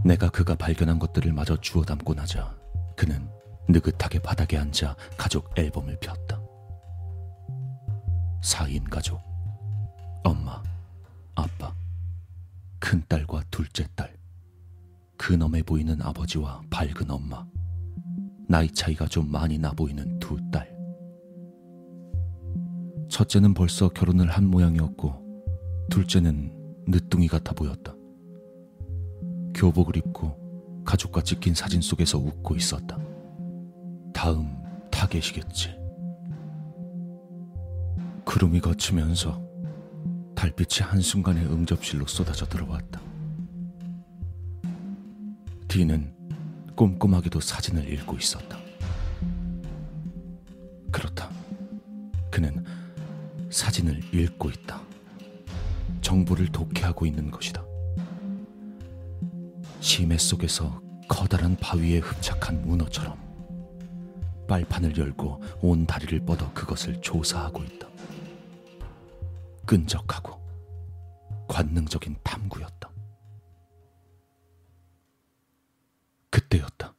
내가 0.04 0.28
그가 0.28 0.54
발견한 0.54 0.98
것들을 0.98 1.32
마저 1.32 1.56
주워 1.56 1.84
담고 1.84 2.14
나자 2.14 2.54
그는 2.96 3.28
느긋하게 3.68 4.20
바닥에 4.20 4.56
앉아 4.58 4.96
가족 5.16 5.50
앨범을 5.58 5.98
폈다. 5.98 6.40
4인 8.42 8.88
가족, 8.90 9.20
엄마, 10.22 10.62
아빠, 11.34 11.74
큰딸과 12.78 13.44
둘째 13.50 13.86
딸, 13.94 14.16
근엄해 15.16 15.62
보이는 15.62 16.00
아버지와 16.00 16.62
밝은 16.70 17.10
엄마, 17.10 17.44
나이 18.48 18.68
차이가 18.70 19.06
좀 19.06 19.30
많이 19.30 19.58
나 19.58 19.72
보이는 19.72 20.18
두 20.18 20.38
딸. 20.50 20.72
첫째는 23.08 23.54
벌써 23.54 23.88
결혼을 23.88 24.28
한 24.28 24.46
모양이었고, 24.46 25.24
둘째는 25.90 26.52
늦둥이 26.86 27.28
같아 27.28 27.52
보였다. 27.52 27.94
교복을 29.54 29.96
입고 29.96 30.82
가족과 30.84 31.22
찍힌 31.22 31.54
사진 31.54 31.80
속에서 31.80 32.18
웃고 32.18 32.56
있었다. 32.56 32.98
다음 34.12 34.56
타겟이겠지. 34.90 35.74
구름이 38.24 38.60
거치면서 38.60 39.43
달빛이 40.34 40.86
한순간에 40.86 41.42
응접실로 41.44 42.06
쏟아져 42.06 42.46
들어왔다. 42.46 43.00
디는 45.68 46.14
꼼꼼하게도 46.76 47.40
사진을 47.40 47.92
읽고 47.92 48.16
있었다. 48.16 48.58
그렇다. 50.90 51.30
그는 52.30 52.64
사진을 53.50 54.14
읽고 54.14 54.50
있다. 54.50 54.80
정보를 56.00 56.48
독해하고 56.48 57.06
있는 57.06 57.30
것이다. 57.30 57.64
심해 59.80 60.18
속에서 60.18 60.80
커다란 61.08 61.56
바위에 61.56 61.98
흡착한 61.98 62.66
문어처럼 62.66 63.16
빨판을 64.48 64.96
열고 64.96 65.42
온 65.60 65.86
다리를 65.86 66.20
뻗어 66.20 66.52
그것을 66.52 67.00
조사하고 67.00 67.62
있다. 67.62 67.93
끈적하고 69.66 70.40
관능적인 71.48 72.16
탐구였다. 72.22 72.90
그때였다. 76.30 76.94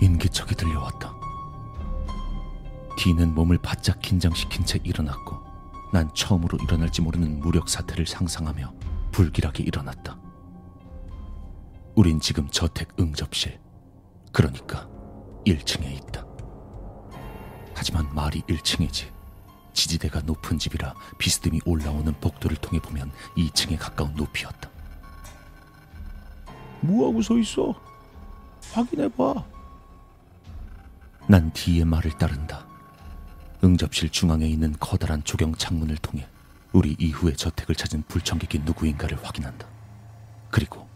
인기척이 0.00 0.54
들려왔다. 0.56 1.14
디는 2.98 3.34
몸을 3.34 3.58
바짝 3.58 4.00
긴장시킨 4.00 4.64
채 4.64 4.78
일어났고 4.82 5.36
난 5.92 6.12
처음으로 6.14 6.58
일어날지 6.62 7.02
모르는 7.02 7.40
무력 7.40 7.68
사태를 7.68 8.06
상상하며 8.06 8.72
불길하게 9.12 9.64
일어났다. 9.64 10.21
우린 12.02 12.18
지금 12.18 12.48
저택 12.48 12.88
응접실, 12.98 13.60
그러니까 14.32 14.88
1층에 15.46 15.84
있다. 15.98 16.26
하지만 17.76 18.12
말이 18.12 18.42
1층이지. 18.42 19.08
지지대가 19.72 20.20
높은 20.22 20.58
집이라 20.58 20.96
비스듬히 21.18 21.60
올라오는 21.64 22.12
복도를 22.14 22.56
통해 22.56 22.80
보면 22.80 23.12
2층에 23.36 23.78
가까운 23.78 24.12
높이였다. 24.16 24.68
뭐하고 26.80 27.22
서 27.22 27.38
있어? 27.38 27.72
확인해봐. 28.72 29.34
난 31.28 31.52
뒤의 31.52 31.84
말을 31.84 32.18
따른다. 32.18 32.66
응접실 33.62 34.10
중앙에 34.10 34.44
있는 34.44 34.74
커다란 34.80 35.22
조경 35.22 35.54
창문을 35.54 35.98
통해 35.98 36.26
우리 36.72 36.96
이후의 36.98 37.36
저택을 37.36 37.76
찾은 37.76 38.02
불청객이 38.08 38.58
누구인가를 38.64 39.24
확인한다. 39.24 39.68
그리고 40.50 40.90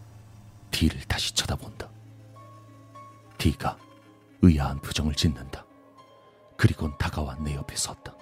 D를 0.77 1.01
다시 1.07 1.33
쳐다본다. 1.33 1.89
D가 3.39 3.79
의아한 4.43 4.79
표정을 4.79 5.15
짓는다. 5.15 5.65
그리곤 6.55 6.95
다가와 6.99 7.37
내 7.37 7.55
옆에 7.55 7.75
섰다. 7.75 8.13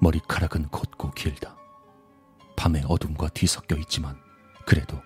머리카락은 0.00 0.68
곧고 0.68 1.10
길다. 1.10 1.54
밤의 2.56 2.84
어둠과 2.88 3.28
뒤섞여 3.28 3.76
있지만 3.76 4.18
그래도 4.64 4.98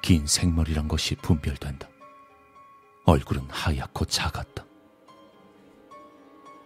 긴 0.00 0.26
생머리란 0.26 0.88
것이 0.88 1.16
분별된다. 1.16 1.86
얼굴은 3.04 3.50
하얗고 3.50 4.06
작았다. 4.06 4.64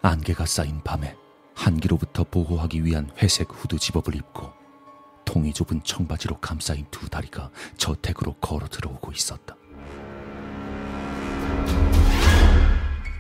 안개가 0.01 0.46
쌓인 0.46 0.81
밤에 0.85 1.16
한기로부터 1.57 2.22
보호하기 2.22 2.85
위한 2.85 3.11
회색 3.20 3.48
후드 3.51 3.81
집업을 3.81 4.14
입고 4.14 4.53
통이 5.28 5.52
좁은 5.52 5.82
청바지로 5.82 6.40
감싸인 6.40 6.86
두 6.90 7.06
다리가 7.06 7.50
저택으로 7.76 8.32
걸어 8.40 8.66
들어오고 8.66 9.12
있었다. 9.12 9.54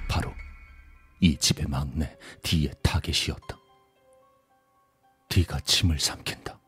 바로 0.08 0.32
이 1.20 1.36
집의 1.36 1.66
막내 1.68 2.16
디의 2.42 2.72
타겟이었다. 2.82 3.58
디가 5.28 5.60
침을 5.60 6.00
삼킨다. 6.00 6.58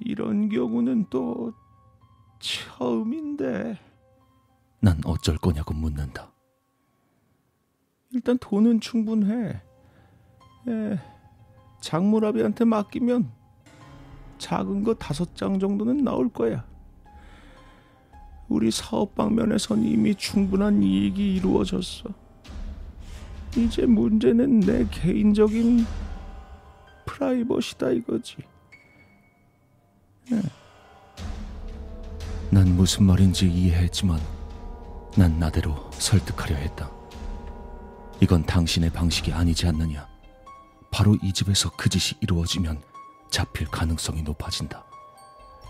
이런 0.00 0.50
경우는 0.50 1.06
또 1.08 1.54
처음인데. 2.38 3.78
난 4.80 5.00
어쩔 5.06 5.38
거냐고 5.38 5.72
묻는다. 5.72 6.30
일단 8.10 8.36
돈은 8.36 8.80
충분해. 8.80 9.62
에, 10.68 11.00
장무라비한테 11.80 12.66
맡기면 12.66 13.40
작은 14.42 14.82
거 14.82 14.92
다섯 14.94 15.36
장 15.36 15.60
정도는 15.60 16.02
나올 16.02 16.28
거야. 16.28 16.64
우리 18.48 18.72
사업 18.72 19.14
방면에선 19.14 19.84
이미 19.84 20.16
충분한 20.16 20.82
이익이 20.82 21.36
이루어졌어. 21.36 22.10
이제 23.56 23.86
문제는 23.86 24.60
내 24.60 24.84
개인적인 24.90 25.86
프라이버시다 27.06 27.90
이거지. 27.90 28.38
네. 30.28 30.42
난 32.50 32.76
무슨 32.76 33.04
말인지 33.04 33.48
이해했지만 33.48 34.18
난 35.16 35.38
나대로 35.38 35.88
설득하려 35.92 36.56
했다. 36.56 36.90
이건 38.20 38.44
당신의 38.44 38.90
방식이 38.90 39.32
아니지 39.32 39.68
않느냐. 39.68 40.08
바로 40.90 41.16
이 41.22 41.32
집에서 41.32 41.70
그 41.76 41.88
짓이 41.88 42.18
이루어지면 42.20 42.82
잡힐 43.32 43.66
가능성이 43.66 44.22
높아진다. 44.22 44.84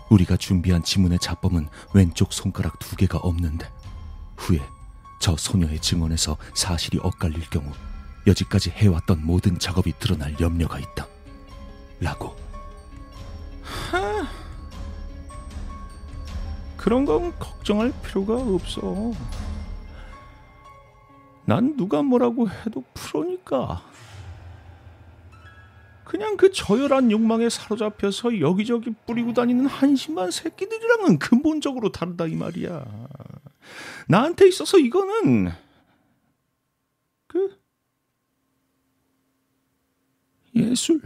우리가 0.09 0.37
준비한 0.37 0.83
지문의 0.83 1.17
잡범은 1.17 1.69
왼쪽 1.93 2.33
손가락 2.33 2.77
두 2.77 2.95
개가 2.95 3.17
없는데 3.19 3.71
후에 4.37 4.59
저 5.19 5.35
소녀의 5.37 5.79
증언에서 5.79 6.37
사실이 6.53 6.99
엇갈릴 7.01 7.49
경우 7.49 7.71
여지까지 8.27 8.69
해왔던 8.71 9.25
모든 9.25 9.57
작업이 9.57 9.93
드러날 9.97 10.35
염려가 10.39 10.77
있다. 10.77 11.07
라고. 11.99 12.35
하, 13.63 14.27
그런 16.75 17.05
건 17.05 17.33
걱정할 17.39 17.93
필요가 18.03 18.35
없어. 18.35 19.13
난 21.45 21.77
누가 21.77 22.01
뭐라고 22.01 22.49
해도 22.49 22.83
프로니까. 22.93 23.81
그냥 26.13 26.37
그 26.37 26.51
저열한 26.51 27.09
욕망에 27.09 27.49
사로잡혀서 27.49 28.39
여기저기 28.39 28.91
뿌리고 29.07 29.33
다니는 29.33 29.65
한심한 29.65 30.29
새끼들이랑은 30.29 31.17
근본적으로 31.17 31.91
다르다 31.91 32.27
이 32.27 32.35
말이야. 32.35 32.85
나한테 34.07 34.47
있어서 34.47 34.77
이거는 34.77 35.49
그 37.25 37.59
예술. 40.55 41.01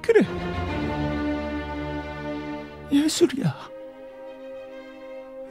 그래. 0.00 0.26
예술이야. 2.90 3.70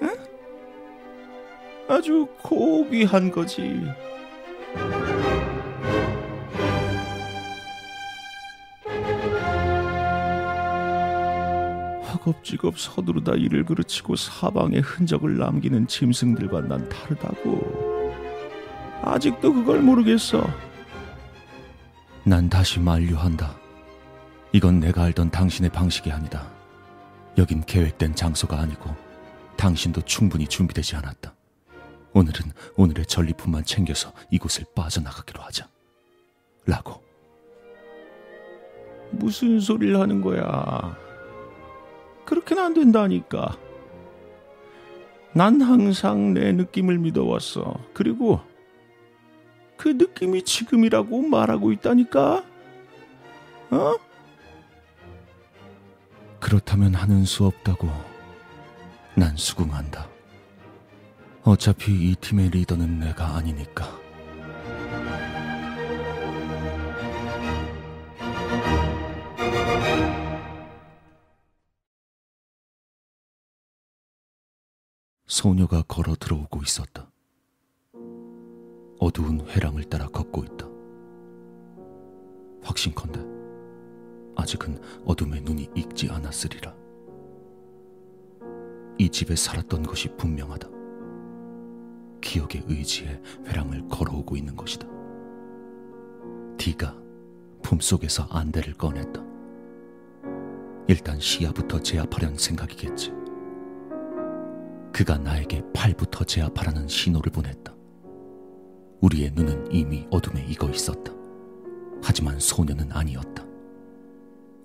응? 0.01 0.15
아주 1.87 2.27
고귀한 2.41 3.29
거지. 3.29 3.83
허겁지겁 12.25 12.77
서두르다 12.77 13.33
일을 13.33 13.63
그르치고 13.65 14.15
사방에 14.15 14.79
흔적을 14.79 15.37
남기는 15.37 15.87
짐승들과 15.87 16.61
난 16.61 16.89
다르다고. 16.89 18.13
아직도 19.03 19.53
그걸 19.53 19.81
모르겠어. 19.81 20.47
난 22.23 22.49
다시 22.49 22.79
만류한다. 22.79 23.55
이건 24.51 24.79
내가 24.79 25.03
알던 25.03 25.29
당신의 25.29 25.69
방식이 25.69 26.11
아니다. 26.11 26.47
여긴 27.37 27.61
계획된 27.63 28.15
장소가 28.15 28.59
아니고 28.59 28.95
당신도 29.57 30.01
충분히 30.01 30.47
준비되지 30.47 30.95
않았다. 30.95 31.33
오늘은 32.13 32.51
오늘의 32.77 33.05
전리품만 33.05 33.65
챙겨서 33.65 34.11
이곳을 34.31 34.65
빠져나가기로 34.73 35.43
하자. 35.43 35.67
라고. 36.65 37.03
무슨 39.11 39.59
소리를 39.59 39.99
하는 39.99 40.21
거야? 40.21 41.04
그렇게는 42.25 42.63
안 42.63 42.73
된다니까. 42.73 43.57
난 45.33 45.61
항상 45.61 46.33
내 46.33 46.51
느낌을 46.51 46.97
믿어왔어. 46.97 47.75
그리고 47.93 48.39
그 49.77 49.89
느낌이 49.89 50.43
지금이라고 50.43 51.21
말하고 51.23 51.71
있다니까? 51.71 52.43
어? 53.71 53.95
그렇다면 56.39 56.93
하는 56.93 57.25
수 57.25 57.45
없다고 57.45 57.89
난 59.15 59.35
수긍한다. 59.35 60.07
어차피 61.43 61.91
이 61.91 62.15
팀의 62.15 62.49
리더는 62.49 62.99
내가 62.99 63.35
아니니까. 63.35 64.04
소녀가 75.35 75.83
걸어 75.85 76.15
들어오고 76.15 76.61
있었다. 76.63 77.11
어두운 78.99 79.45
회랑을 79.49 79.83
따라 79.83 80.07
걷고 80.07 80.45
있다. 80.45 80.65
확신컨대 82.63 83.19
아직은 84.37 84.79
어둠의 85.03 85.41
눈이 85.41 85.71
익지 85.75 86.07
않았으리라. 86.09 86.73
이 88.97 89.09
집에 89.09 89.35
살았던 89.35 89.83
것이 89.83 90.07
분명하다. 90.15 90.69
기억의 92.21 92.63
의지에 92.67 93.21
회랑을 93.45 93.89
걸어오고 93.89 94.37
있는 94.37 94.55
것이다. 94.55 94.87
디가 96.55 96.95
품속에서 97.61 98.23
안대를 98.29 98.75
꺼냈다. 98.75 99.21
일단 100.87 101.19
시야부터 101.19 101.81
제압하려는 101.81 102.37
생각이겠지. 102.37 103.24
그가 104.95 105.17
나에게 105.17 105.61
팔부터 105.73 106.23
제압하라는 106.23 106.87
신호를 106.87 107.29
보냈다. 107.29 107.75
우리의 109.01 109.31
눈은 109.31 109.69
이미 109.69 110.07
어둠에 110.09 110.45
익어 110.45 110.69
있었다. 110.69 111.11
하지만 112.01 112.39
소녀는 112.39 112.93
아니었다. 112.93 113.45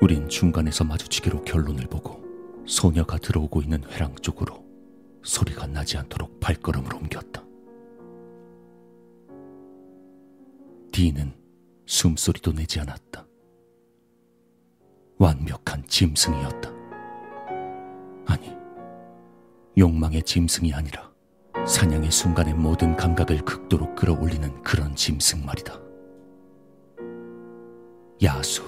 우린 0.01 0.29
중간에서 0.29 0.85
마주치기로 0.85 1.43
결론을 1.43 1.89
보고 1.89 2.23
소녀가 2.65 3.19
들어오고 3.19 3.63
있는 3.63 3.83
회랑 3.91 4.15
쪽으로 4.23 4.65
소리가 5.25 5.67
나지 5.67 5.99
않도록 5.99 6.39
발걸음을 6.39 6.95
옮겼다. 6.95 7.45
디는 10.93 11.33
숨소리도 11.87 12.53
내지 12.53 12.79
않았다. 12.79 13.27
완벽한 15.19 15.85
짐승이었다. 15.89 16.71
아니, 18.27 18.60
욕망의 19.81 20.23
짐승이 20.25 20.75
아니라 20.75 21.11
사냥의 21.67 22.11
순간의 22.11 22.53
모든 22.53 22.95
감각을 22.97 23.39
극도로 23.47 23.95
끌어올리는 23.95 24.63
그런 24.63 24.95
짐승 24.95 25.47
말이다. 25.47 25.81
야수. 28.23 28.63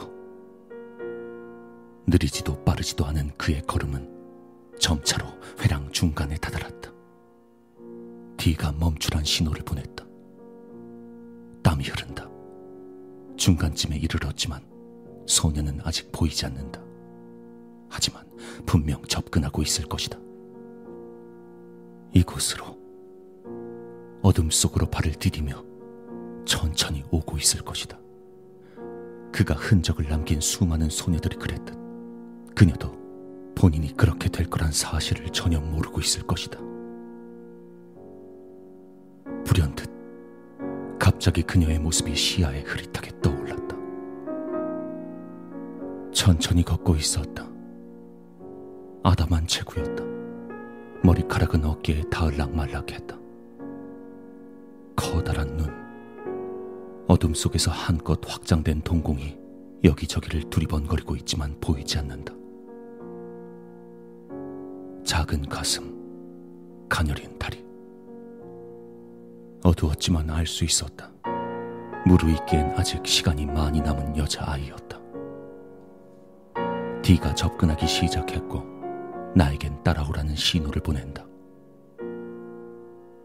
느리지도 2.07 2.65
빠르지도 2.65 3.05
않은 3.05 3.31
그의 3.37 3.61
걸음은 3.67 4.09
점차로 4.79 5.27
회랑 5.61 5.93
중간에 5.93 6.35
다다랐다. 6.37 6.91
뒤가 8.39 8.73
멈추란 8.73 9.23
신호를 9.23 9.63
보냈다. 9.67 10.07
땀이 11.63 11.85
흐른다. 11.85 12.27
중간쯤에 13.37 13.99
이르렀지만 13.99 14.63
소녀는 15.27 15.79
아직 15.85 16.11
보이지 16.11 16.47
않는다. 16.47 16.81
하지만 17.91 18.27
분명 18.65 19.03
접근하고 19.05 19.61
있을 19.61 19.85
것이다. 19.85 20.19
이곳으로 22.13 22.79
어둠 24.23 24.51
속으로 24.51 24.87
발을 24.87 25.13
디디며 25.13 25.65
천천히 26.45 27.05
오고 27.11 27.39
있을 27.39 27.63
것이다. 27.63 27.99
그가 29.33 29.55
흔적을 29.55 30.09
남긴 30.09 30.41
수많은 30.41 30.91
소녀들이 30.91 31.37
그랬듯 31.37 31.75
그녀도 32.55 32.93
본인이 33.55 33.97
그렇게 33.97 34.29
될 34.29 34.49
거란 34.49 34.71
사실을 34.73 35.31
전혀 35.31 35.59
모르고 35.59 36.01
있을 36.01 36.23
것이다. 36.27 36.59
불현듯 39.45 39.91
갑자기 40.99 41.43
그녀의 41.43 41.79
모습이 41.79 42.15
시야에 42.15 42.61
흐릿하게 42.63 43.11
떠올랐다. 43.23 43.77
천천히 46.13 46.63
걷고 46.63 46.95
있었다. 46.97 47.49
아담한 49.03 49.47
체구였다. 49.47 50.12
머리카락은 51.05 51.65
어깨에 51.65 52.03
닿을락말락했다. 52.11 53.19
커다란 54.95 55.57
눈, 55.57 55.69
어둠 57.09 57.35
속에서 57.35 57.71
한껏 57.73 58.21
확장된 58.25 58.83
동공이 58.83 59.37
여기저기를 59.83 60.49
두리번거리고 60.49 61.17
있지만 61.17 61.57
보이지 61.61 61.99
않는다. 61.99 62.33
작은 65.05 65.49
가슴, 65.49 65.93
가녀린 66.89 67.37
다리. 67.37 67.65
어두웠지만 69.65 70.31
알 70.31 70.47
수 70.47 70.65
있었다. 70.65 71.11
무르익기엔 72.07 72.75
아직 72.77 73.05
시간이 73.05 73.47
많이 73.47 73.81
남은 73.81 74.17
여자아이였다. 74.17 75.01
디가 77.03 77.35
접근하기 77.35 77.87
시작했고 77.87 78.72
나에겐 79.35 79.83
따라오라는 79.83 80.37
신호를 80.37 80.83
보낸다. 80.83 81.27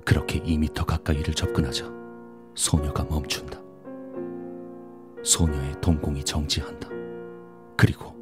그렇게 0.05 0.39
2미터 0.39 0.85
가까이를 0.85 1.33
접근하자 1.33 1.85
소녀가 2.55 3.03
멈춘다. 3.03 3.59
소녀의 5.21 5.81
동공이 5.81 6.23
정지한다. 6.23 6.87
그리고 7.75 8.15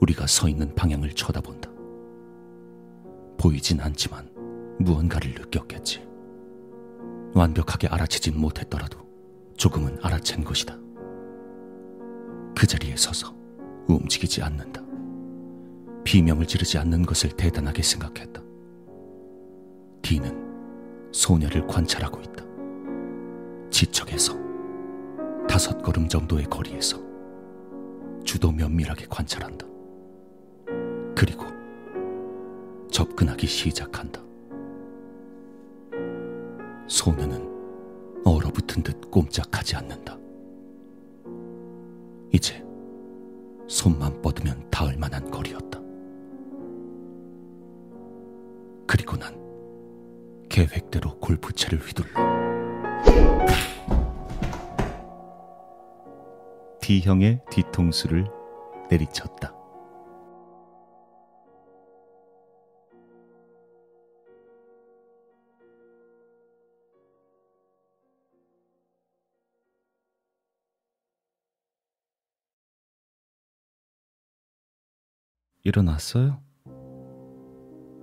우리가 0.00 0.26
서 0.26 0.46
있는 0.46 0.74
방향을 0.74 1.12
쳐다본다. 1.12 1.70
보이진 3.38 3.80
않지만 3.80 4.30
무언가를 4.78 5.32
느꼈겠지. 5.32 6.06
완벽하게 7.34 7.88
알아채진 7.88 8.38
못했더라도 8.38 8.98
조금은 9.56 9.98
알아챈 10.00 10.44
것이다. 10.44 10.76
그 12.54 12.66
자리에 12.66 12.94
서서 12.96 13.34
움직이지 13.88 14.42
않는다. 14.42 14.85
비명을 16.06 16.46
지르지 16.46 16.78
않는 16.78 17.02
것을 17.02 17.30
대단하게 17.30 17.82
생각했다. 17.82 18.40
디는 20.02 21.10
소녀를 21.10 21.66
관찰하고 21.66 22.20
있다. 22.20 22.44
지척에서 23.70 24.38
다섯 25.48 25.82
걸음 25.82 26.08
정도의 26.08 26.44
거리에서 26.44 27.02
주도 28.22 28.52
면밀하게 28.52 29.06
관찰한다. 29.10 29.66
그리고 31.16 31.44
접근하기 32.88 33.44
시작한다. 33.48 34.22
소녀는 36.86 37.50
얼어붙은 38.24 38.84
듯 38.84 39.10
꼼짝하지 39.10 39.74
않는다. 39.74 40.16
이제 42.32 42.64
손만 43.66 44.22
뻗으면 44.22 44.70
닿을 44.70 44.96
만한 44.98 45.28
거리였다. 45.28 45.85
계획대로 50.56 51.20
골프채를 51.20 51.78
휘둘러 51.80 52.08
D형의 56.80 57.42
뒤통수를 57.50 58.26
내리쳤다. 58.90 59.52
일어났어요? 75.64 76.40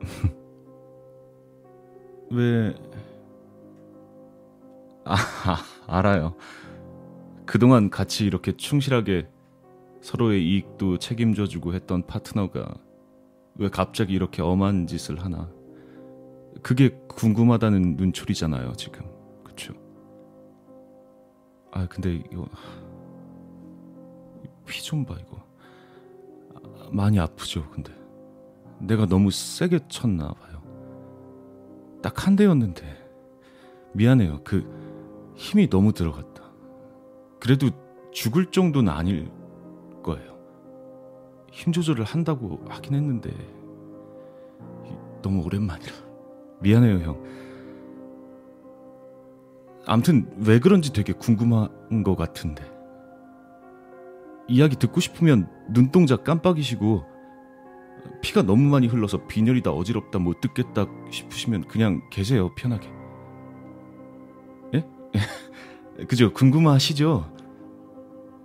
왜... 2.33 2.73
아, 5.05 5.15
알아요. 5.87 6.35
그동안 7.45 7.89
같이 7.89 8.25
이렇게 8.25 8.55
충실하게 8.55 9.27
서로의 10.01 10.43
이익도 10.45 10.97
책임져 10.97 11.45
주고 11.47 11.73
했던 11.73 12.05
파트너가 12.07 12.73
왜 13.55 13.69
갑자기 13.69 14.13
이렇게 14.13 14.41
엄한 14.41 14.87
짓을 14.87 15.23
하나. 15.23 15.49
그게 16.61 16.89
궁금하다는 17.07 17.97
눈초리잖아요, 17.97 18.73
지금. 18.73 19.05
그쵸? 19.43 19.73
아, 21.71 21.87
근데 21.87 22.15
이거. 22.31 22.47
피 24.65 24.81
좀 24.81 25.05
봐, 25.05 25.15
이거. 25.19 25.43
많이 26.91 27.19
아프죠, 27.19 27.69
근데. 27.71 27.93
내가 28.79 29.05
너무 29.05 29.29
세게 29.31 29.87
쳤나 29.87 30.29
봐요. 30.33 30.52
딱 32.03 32.27
한 32.27 32.35
대였는데. 32.35 32.85
미안해요. 33.93 34.41
그 34.43 34.63
힘이 35.35 35.69
너무 35.69 35.93
들어갔다. 35.93 36.43
그래도 37.39 37.69
죽을 38.11 38.45
정도는 38.47 38.91
아닐 38.93 39.31
거예요. 40.03 40.37
힘 41.51 41.71
조절을 41.73 42.03
한다고 42.05 42.59
하긴 42.69 42.93
했는데. 42.93 43.31
너무 45.21 45.43
오랜만이라. 45.43 45.91
미안해요, 46.61 46.99
형. 46.99 47.23
암튼 49.85 50.31
왜 50.45 50.59
그런지 50.59 50.93
되게 50.93 51.13
궁금한 51.13 52.03
것 52.03 52.15
같은데. 52.15 52.63
이야기 54.47 54.75
듣고 54.75 54.99
싶으면 54.99 55.49
눈동자 55.69 56.17
깜빡이시고 56.17 57.12
피가 58.21 58.41
너무 58.43 58.69
많이 58.69 58.87
흘러서 58.87 59.27
빈혈이다 59.27 59.71
어지럽다 59.71 60.19
못 60.19 60.41
듣겠다 60.41 60.85
싶으시면 61.11 61.65
그냥 61.67 62.01
계세요 62.09 62.53
편하게 62.55 62.89
예? 64.73 64.85
그죠 66.07 66.31
궁금하시죠? 66.33 67.31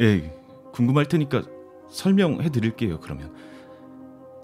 예 0.01 0.35
궁금할 0.73 1.07
테니까 1.07 1.43
설명해 1.89 2.51
드릴게요 2.51 3.01
그러면 3.01 3.35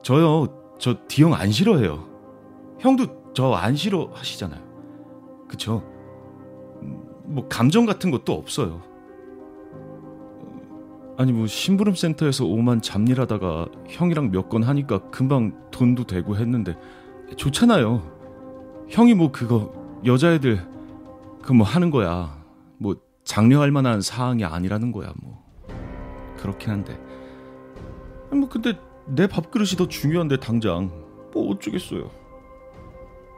저요 0.02 0.76
저 0.78 0.96
D형 1.08 1.34
안 1.34 1.50
싫어해요 1.50 2.08
형도 2.80 3.32
저 3.34 3.54
안 3.54 3.74
싫어하시잖아요 3.76 4.62
그쵸? 5.48 5.82
음, 6.82 7.02
뭐 7.24 7.48
감정 7.48 7.84
같은 7.86 8.10
것도 8.10 8.32
없어요 8.32 8.80
아니 11.16 11.32
뭐 11.32 11.46
심부름 11.46 11.94
센터에서 11.94 12.44
오만 12.44 12.80
잡일하다가 12.82 13.66
형이랑 13.88 14.30
몇 14.30 14.48
건 14.48 14.62
하니까 14.64 15.10
금방 15.10 15.52
돈도 15.70 16.04
되고 16.04 16.36
했는데 16.36 16.76
좋잖아요. 17.36 18.02
형이 18.88 19.14
뭐 19.14 19.30
그거 19.32 19.72
여자애들 20.04 20.66
그 21.42 21.52
뭐 21.52 21.66
하는 21.66 21.90
거야. 21.90 22.42
뭐 22.78 22.96
장려할 23.24 23.70
만한 23.70 24.00
사항이 24.00 24.44
아니라는 24.44 24.92
거야 24.92 25.12
뭐. 25.22 25.44
그렇긴 26.38 26.70
한데. 26.70 26.98
뭐 28.32 28.48
근데 28.48 28.78
내 29.06 29.26
밥그릇이 29.26 29.70
더 29.78 29.86
중요한데 29.86 30.38
당장 30.38 30.90
뭐 31.32 31.50
어쩌겠어요. 31.52 32.10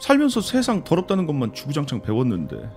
살면서 0.01 0.41
세상 0.41 0.85
더럽다는 0.85 1.27
것만 1.27 1.53
주구장창 1.53 2.01
배웠는데 2.03 2.71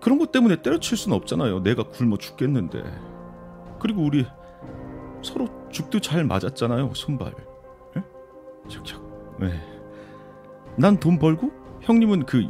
그런 0.00 0.18
것 0.18 0.30
때문에 0.32 0.62
때려칠 0.62 0.96
수는 0.96 1.16
없잖아요. 1.16 1.62
내가 1.62 1.82
굶어 1.82 2.16
죽겠는데. 2.16 2.82
그리고 3.80 4.02
우리 4.02 4.26
서로 5.22 5.48
죽도 5.70 6.00
잘 6.00 6.24
맞았잖아요. 6.24 6.92
손발. 6.94 7.32
예? 7.96 8.02
착착. 8.68 9.00
네. 9.40 9.60
난돈 10.76 11.18
벌고 11.18 11.50
형님은 11.82 12.26
그 12.26 12.48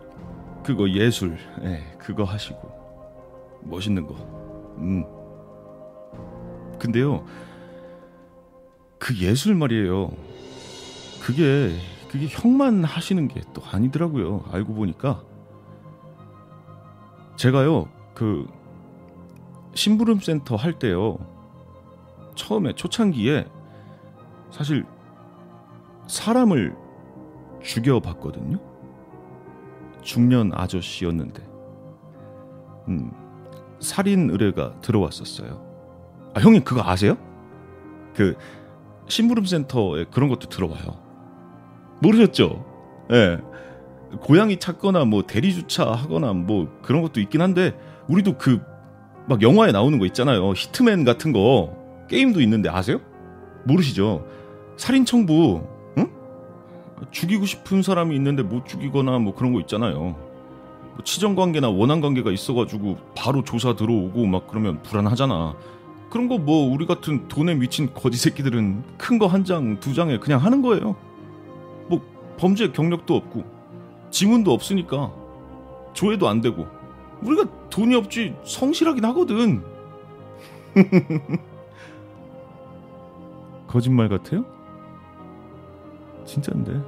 그거 0.65 0.89
예술. 0.91 1.39
예, 1.63 1.83
그거 1.99 2.25
하시고 2.25 2.71
멋있는 3.63 4.07
거. 4.07 4.15
음. 4.79 5.05
근데요. 6.79 7.25
그 8.99 9.17
예술 9.19 9.55
말이에요. 9.55 10.11
그게 11.23 11.75
그게 12.11 12.27
형만 12.29 12.85
하시는 12.85 13.29
게 13.29 13.41
또 13.55 13.63
아니더라고요. 13.71 14.45
알고 14.51 14.75
보니까 14.75 15.23
제가요. 17.37 17.89
그 18.15 18.47
심부름 19.75 20.21
센터 20.21 20.57
할 20.57 20.79
때요. 20.79 21.19
처음에 22.35 22.73
초창기에 22.75 23.47
사실 24.51 24.85
사람을 26.07 26.77
죽여 27.63 28.01
봤거든요. 28.01 28.59
중년 30.03 30.53
아저씨였는데, 30.55 31.43
음, 32.89 33.13
살인 33.81 34.31
의뢰가 34.31 34.81
들어왔었어요. 34.81 35.69
아, 36.35 36.41
형님 36.41 36.65
그거 36.65 36.83
아세요? 36.83 37.17
그 38.15 38.37
심부름 39.09 39.45
센터에 39.45 40.05
그런 40.05 40.29
것도 40.29 40.49
들어와요. 40.49 41.01
모르셨죠? 42.01 42.65
예. 43.11 43.37
네. 43.37 43.43
고양이 44.21 44.59
찾거나 44.59 45.05
뭐 45.05 45.23
대리 45.27 45.53
주차하거나 45.53 46.33
뭐 46.33 46.69
그런 46.83 47.03
것도 47.03 47.21
있긴 47.21 47.43
한데 47.43 47.79
우리도 48.09 48.39
그 48.39 48.63
막 49.29 49.43
영화에 49.43 49.73
나오는 49.73 49.99
거 49.99 50.07
있잖아요. 50.07 50.53
히트맨 50.53 51.05
같은 51.05 51.33
거 51.33 51.77
게임도 52.09 52.41
있는데 52.43 52.69
아세요? 52.69 53.01
모르시죠? 53.65 54.27
살인 54.77 55.05
청부, 55.05 55.63
응? 55.99 56.11
죽이고 57.11 57.45
싶은 57.45 57.83
사람이 57.83 58.15
있는데 58.17 58.43
못 58.43 58.67
죽이거나 58.67 59.19
뭐 59.19 59.35
그런 59.35 59.53
거 59.53 59.61
있잖아요. 59.61 59.99
뭐 59.99 61.05
치정 61.05 61.35
관계나 61.35 61.69
원한 61.69 62.01
관계가 62.01 62.31
있어가지고 62.31 62.97
바로 63.15 63.45
조사 63.45 63.75
들어오고 63.77 64.25
막 64.27 64.47
그러면 64.49 64.83
불안하잖아. 64.83 65.55
그런 66.11 66.29
거 66.29 66.39
뭐 66.39 66.73
우리 66.73 66.87
같은 66.87 67.29
돈에 67.29 67.55
미친 67.55 67.93
거지 67.93 68.17
새끼들은 68.17 68.83
큰 68.97 69.19
거 69.19 69.27
한 69.27 69.45
장, 69.45 69.79
두 69.79 69.93
장에 69.93 70.19
그냥 70.19 70.43
하는 70.43 70.63
거예요. 70.63 70.97
뭐 71.89 72.01
범죄 72.39 72.71
경력도 72.73 73.15
없고 73.15 73.45
지문도 74.11 74.53
없으니까 74.53 75.13
조회도 75.93 76.27
안 76.29 76.41
되고 76.41 76.67
우리가 77.23 77.45
돈이 77.71 77.95
없지 77.95 78.37
성실하긴 78.45 79.05
하거든. 79.07 79.63
거짓말 83.67 84.09
같아요? 84.09 84.45
진짠데. 86.25 86.81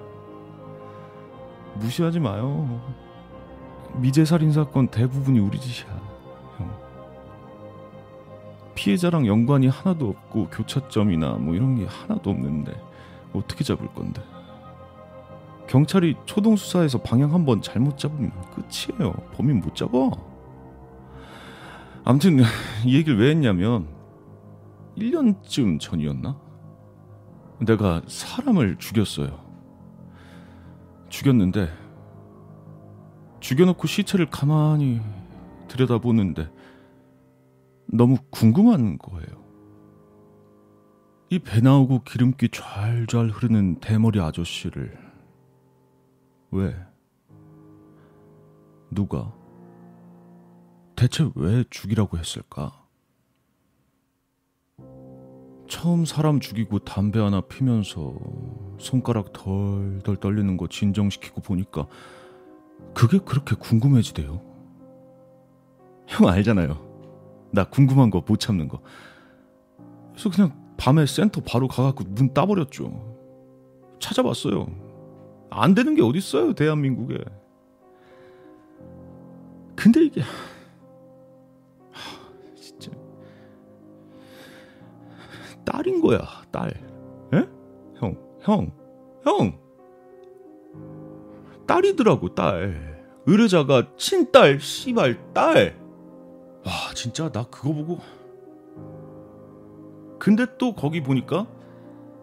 무시하지 1.76 2.20
마요. 2.20 2.80
미제 3.96 4.24
살인 4.24 4.52
사건 4.52 4.88
대부분이 4.88 5.38
우리 5.40 5.58
짓이야. 5.58 5.90
형. 6.58 6.70
피해자랑 8.74 9.26
연관이 9.26 9.66
하나도 9.66 10.08
없고 10.08 10.48
교차점이나 10.50 11.32
뭐 11.32 11.54
이런 11.54 11.76
게 11.76 11.86
하나도 11.86 12.30
없는데 12.30 12.72
어떻게 13.32 13.64
잡을 13.64 13.88
건데? 13.88 14.22
경찰이 15.70 16.16
초동 16.26 16.56
수사에서 16.56 16.98
방향 16.98 17.32
한번 17.32 17.62
잘못 17.62 17.96
잡으면 17.96 18.32
끝이에요. 18.50 19.12
범인 19.34 19.60
못 19.60 19.76
잡아. 19.76 20.10
아무튼 22.02 22.40
이 22.84 22.96
얘기를 22.96 23.16
왜 23.20 23.30
했냐면 23.30 23.86
1년쯤 24.98 25.78
전이었나? 25.78 26.36
내가 27.60 28.02
사람을 28.08 28.78
죽였어요. 28.78 29.38
죽였는데 31.08 31.68
죽여놓고 33.38 33.86
시체를 33.86 34.26
가만히 34.28 35.00
들여다보는데 35.68 36.50
너무 37.92 38.16
궁금한 38.30 38.98
거예요. 38.98 39.40
이 41.30 41.38
배 41.38 41.60
나오고 41.60 42.02
기름기 42.02 42.48
좔좔 42.48 43.30
흐르는 43.30 43.76
대머리 43.76 44.18
아저씨를 44.20 45.09
왜? 46.52 46.74
누가? 48.90 49.32
대체 50.96 51.30
왜 51.34 51.64
죽이라고 51.70 52.18
했을까? 52.18 52.86
처음 55.68 56.04
사람 56.04 56.40
죽이고 56.40 56.80
담배 56.80 57.20
하나 57.20 57.40
피면서 57.40 58.14
손가락 58.78 59.32
덜덜 59.32 60.16
떨리는 60.16 60.56
거 60.56 60.66
진정시키고 60.66 61.40
보니까 61.42 61.86
그게 62.94 63.18
그렇게 63.18 63.54
궁금해지대요. 63.54 64.42
형 66.08 66.28
알잖아요. 66.28 66.90
나 67.52 67.64
궁금한 67.64 68.10
거 68.10 68.20
못 68.26 68.40
참는 68.40 68.66
거. 68.66 68.80
그래서 70.12 70.28
그냥 70.30 70.74
밤에 70.76 71.06
센터 71.06 71.40
바로 71.40 71.68
가갖고 71.68 72.04
문 72.08 72.34
따버렸죠. 72.34 73.16
찾아봤어요. 74.00 74.66
안 75.50 75.74
되는 75.74 75.94
게 75.94 76.02
어딨어요, 76.02 76.54
대한민국에. 76.54 77.18
근데 79.76 80.04
이게 80.04 80.22
딸인 85.64 86.00
거야, 86.00 86.20
딸. 86.50 86.68
에? 87.34 87.46
형, 87.96 88.16
형, 88.40 88.70
형. 89.24 89.58
딸이더라고, 91.66 92.34
딸. 92.34 93.04
의뢰자가 93.26 93.94
친딸, 93.96 94.58
씨발, 94.60 95.32
딸. 95.32 95.78
와, 96.64 96.72
진짜 96.94 97.30
나 97.30 97.44
그거 97.44 97.72
보고. 97.72 97.98
근데 100.18 100.44
또 100.58 100.74
거기 100.74 101.02
보니까 101.02 101.46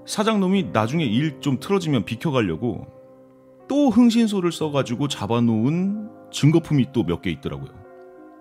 사장놈이 0.06 0.70
나중에 0.72 1.04
일 1.04 1.40
좀 1.40 1.60
틀어지면 1.60 2.06
비켜가려고 2.06 2.86
또 3.68 3.90
흥신소를 3.90 4.52
써가지고 4.52 5.08
잡아놓은 5.08 6.10
증거품이 6.32 6.92
또 6.94 7.04
몇 7.04 7.22
개 7.22 7.30
있더라고요. 7.32 7.70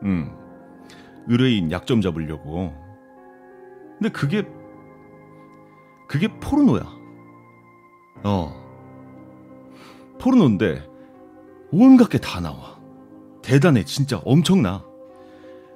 음. 0.04 0.30
의뢰인 1.28 1.70
약점 1.72 2.00
잡으려고. 2.00 2.72
근데 3.98 4.08
그게 4.10 4.44
그게 6.08 6.28
포르노야. 6.38 6.82
어. 8.24 8.66
포르노인데 10.20 10.88
온갖 11.72 12.08
게 12.08 12.18
다 12.18 12.40
나와. 12.40 12.76
대단해, 13.42 13.84
진짜 13.84 14.20
엄청나. 14.24 14.84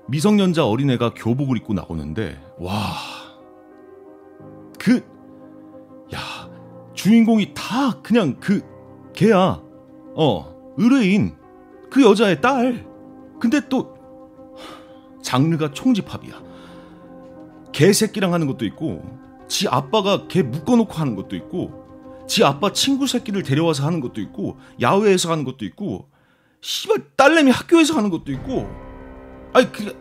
미성년자 0.09 0.67
어린애가 0.67 1.15
교복을 1.15 1.57
입고 1.59 1.75
나오는데 1.75 2.41
와. 2.59 2.73
그 4.79 4.97
야, 6.15 6.19
주인공이 6.95 7.53
다 7.55 8.01
그냥 8.03 8.37
그 8.41 8.61
걔야. 9.15 9.61
어, 10.15 10.75
의뢰인. 10.77 11.35
그 11.91 12.03
여자의 12.03 12.41
딸. 12.41 12.87
근데 13.41 13.61
또 13.69 13.95
장르가 15.23 15.73
총집합이야. 15.73 16.43
개새끼랑 17.73 18.33
하는 18.33 18.47
것도 18.47 18.65
있고 18.67 19.03
지 19.49 19.69
아빠가 19.69 20.27
걔 20.29 20.43
묶어놓고 20.43 20.93
하는 20.93 21.15
것도 21.15 21.37
있고 21.37 22.25
지 22.27 22.45
아빠 22.45 22.73
친구 22.73 23.07
새끼를 23.07 23.43
데려와서 23.43 23.85
하는 23.85 24.01
것도 24.01 24.21
있고 24.21 24.57
야외에서 24.81 25.31
하는 25.31 25.45
것도 25.45 25.65
있고 25.65 26.09
씨발 26.61 26.99
딸내미 27.17 27.51
학교에서 27.51 27.97
하는 27.97 28.11
것도 28.11 28.33
있고 28.33 28.69
아니 29.53 29.71
그 29.73 29.97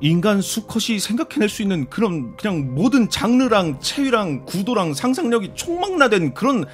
인간 0.00 0.40
수컷이 0.40 0.98
생각해낼 1.00 1.48
수 1.48 1.62
있는 1.62 1.88
그런 1.90 2.36
그냥 2.36 2.74
모든 2.74 3.08
장르랑 3.10 3.80
체위랑 3.80 4.44
구도랑 4.44 4.94
상상력이 4.94 5.52
총망라된 5.54 6.34
그런 6.34 6.64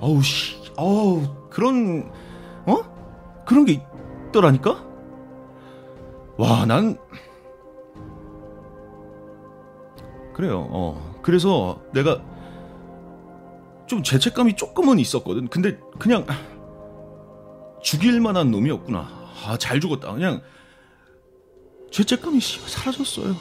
어우 0.00 0.22
씨 0.22 0.56
어우 0.76 1.48
그런 1.50 2.10
어 2.66 3.42
그런 3.46 3.64
게 3.64 3.80
있더라니까 4.28 4.84
와 6.36 6.64
난 6.66 6.98
그래요. 10.34 10.66
어. 10.70 11.18
그래서 11.22 11.82
내가 11.92 12.22
좀 13.86 14.02
죄책감이 14.02 14.56
조금은 14.56 14.98
있었거든. 14.98 15.48
근데 15.48 15.78
그냥 15.98 16.24
죽일 17.82 18.20
만한 18.20 18.50
놈이었구나. 18.50 19.06
아, 19.44 19.58
잘 19.58 19.80
죽었다. 19.80 20.12
그냥 20.14 20.40
죄책감이 21.90 22.40
사라졌어요. 22.40 23.34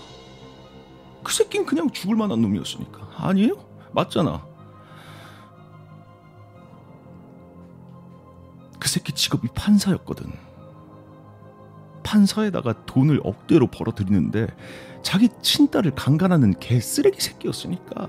그 1.24 1.34
새끼는 1.34 1.66
그냥 1.66 1.90
죽을 1.92 2.16
만한 2.16 2.42
놈이었으니까. 2.42 3.10
아니에요? 3.18 3.54
맞잖아. 3.92 4.46
그 8.80 8.88
새끼 8.88 9.12
직업이 9.14 9.48
판사였거든. 9.54 10.32
판사에다가 12.04 12.86
돈을 12.86 13.20
억대로 13.24 13.68
벌어들이는데 13.68 14.48
자기 15.04 15.30
친딸을 15.42 15.92
강간하는 15.92 16.54
개 16.60 16.80
쓰레기 16.80 17.22
새끼였으니까 17.22 18.08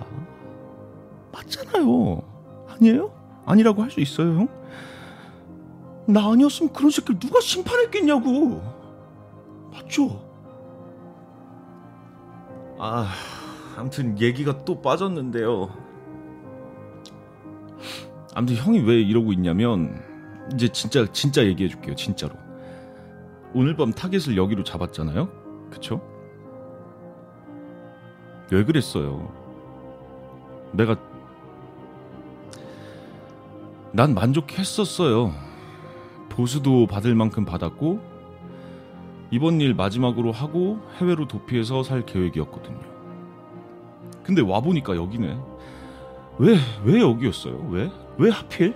맞잖아요. 1.32 2.22
아니에요? 2.68 3.42
아니라고 3.46 3.82
할 3.82 3.90
수 3.90 4.00
있어요, 4.00 4.28
형? 4.38 4.48
나 6.06 6.30
아니었으면 6.30 6.72
그런 6.72 6.90
새끼를 6.90 7.18
누가 7.20 7.40
심판했겠냐고. 7.40 8.62
맞죠? 9.72 10.29
아, 12.82 13.06
아무튼 13.76 14.18
얘기가 14.18 14.64
또 14.64 14.80
빠졌는데요. 14.80 15.68
아무튼 18.34 18.56
형이 18.56 18.80
왜 18.80 18.94
이러고 19.02 19.34
있냐면 19.34 20.02
이제 20.54 20.66
진짜 20.68 21.04
진짜 21.12 21.44
얘기해 21.44 21.68
줄게요, 21.68 21.94
진짜로. 21.94 22.34
오늘 23.52 23.76
밤 23.76 23.92
타겟을 23.92 24.38
여기로 24.38 24.64
잡았잖아요. 24.64 25.28
그쵸? 25.70 26.00
왜 28.50 28.64
그랬어요? 28.64 29.30
내가 30.72 30.96
난 33.92 34.14
만족했었어요. 34.14 35.34
보수도 36.30 36.86
받을 36.86 37.14
만큼 37.14 37.44
받았고 37.44 38.09
이번 39.30 39.60
일 39.60 39.74
마지막으로 39.74 40.32
하고 40.32 40.80
해외로 40.98 41.26
도피해서 41.26 41.82
살 41.82 42.04
계획이었거든요. 42.04 42.80
근데 44.22 44.42
와 44.42 44.60
보니까 44.60 44.96
여기네. 44.96 45.38
왜 46.38 46.56
왜 46.84 47.00
여기였어요? 47.00 47.68
왜? 47.70 47.90
왜 48.18 48.30
하필? 48.30 48.74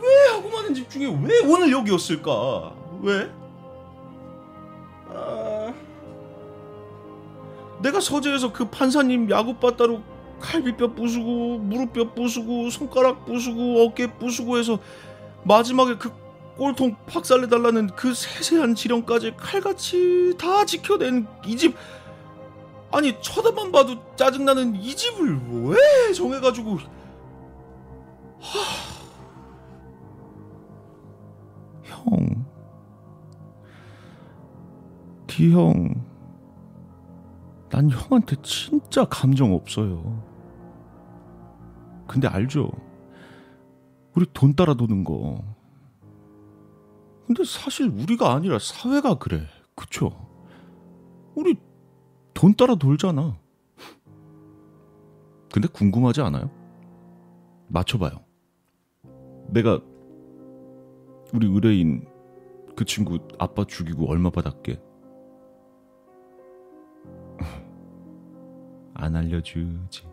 왜 0.00 0.08
하고 0.32 0.48
많은 0.50 0.72
집 0.74 0.88
중에 0.88 1.06
왜 1.06 1.40
오늘 1.44 1.70
여기였을까? 1.72 2.72
왜? 3.02 3.30
내가 7.82 8.00
서재에서 8.00 8.52
그 8.52 8.64
판사님 8.68 9.30
야구바 9.30 9.76
따로 9.76 10.00
칼비뼈 10.40 10.94
부수고 10.94 11.58
무릎뼈 11.58 12.12
부수고 12.14 12.70
손가락 12.70 13.24
부수고 13.24 13.84
어깨 13.84 14.06
부수고 14.12 14.58
해서 14.58 14.78
마지막에 15.44 15.96
그 15.96 16.10
꼴통 16.58 16.96
박살내달라는 17.06 17.88
그 17.96 18.12
세세한 18.12 18.74
지령까지 18.74 19.34
칼같이 19.36 20.34
다 20.38 20.64
지켜낸 20.66 21.26
이 21.46 21.56
집 21.56 21.74
아니 22.90 23.20
쳐다만 23.20 23.70
봐도 23.70 23.96
짜증나는 24.16 24.76
이 24.76 24.94
집을 24.96 25.38
왜 25.66 26.12
정해가지고 26.14 26.78
하... 26.78 28.58
형 31.84 32.46
디형 35.26 36.06
난 37.68 37.90
형한테 37.90 38.36
진짜 38.42 39.04
감정 39.04 39.52
없어요. 39.54 40.22
근데 42.06 42.26
알죠? 42.26 42.70
우리 44.14 44.24
돈 44.32 44.54
따라 44.54 44.72
도는 44.72 45.04
거. 45.04 45.44
근데 47.28 47.44
사실 47.44 47.88
우리가 47.88 48.32
아니라 48.32 48.58
사회가 48.58 49.18
그래. 49.18 49.46
그쵸? 49.74 50.10
우리 51.34 51.56
돈 52.32 52.54
따라 52.54 52.74
돌잖아. 52.74 53.38
근데 55.52 55.68
궁금하지 55.68 56.22
않아요? 56.22 56.50
맞춰봐요. 57.68 58.24
내가 59.48 59.78
우리 61.34 61.46
의뢰인 61.46 62.08
그 62.74 62.86
친구 62.86 63.18
아빠 63.38 63.66
죽이고 63.66 64.10
얼마 64.10 64.30
받았게? 64.30 64.80
안 68.94 69.16
알려주지. 69.16 70.08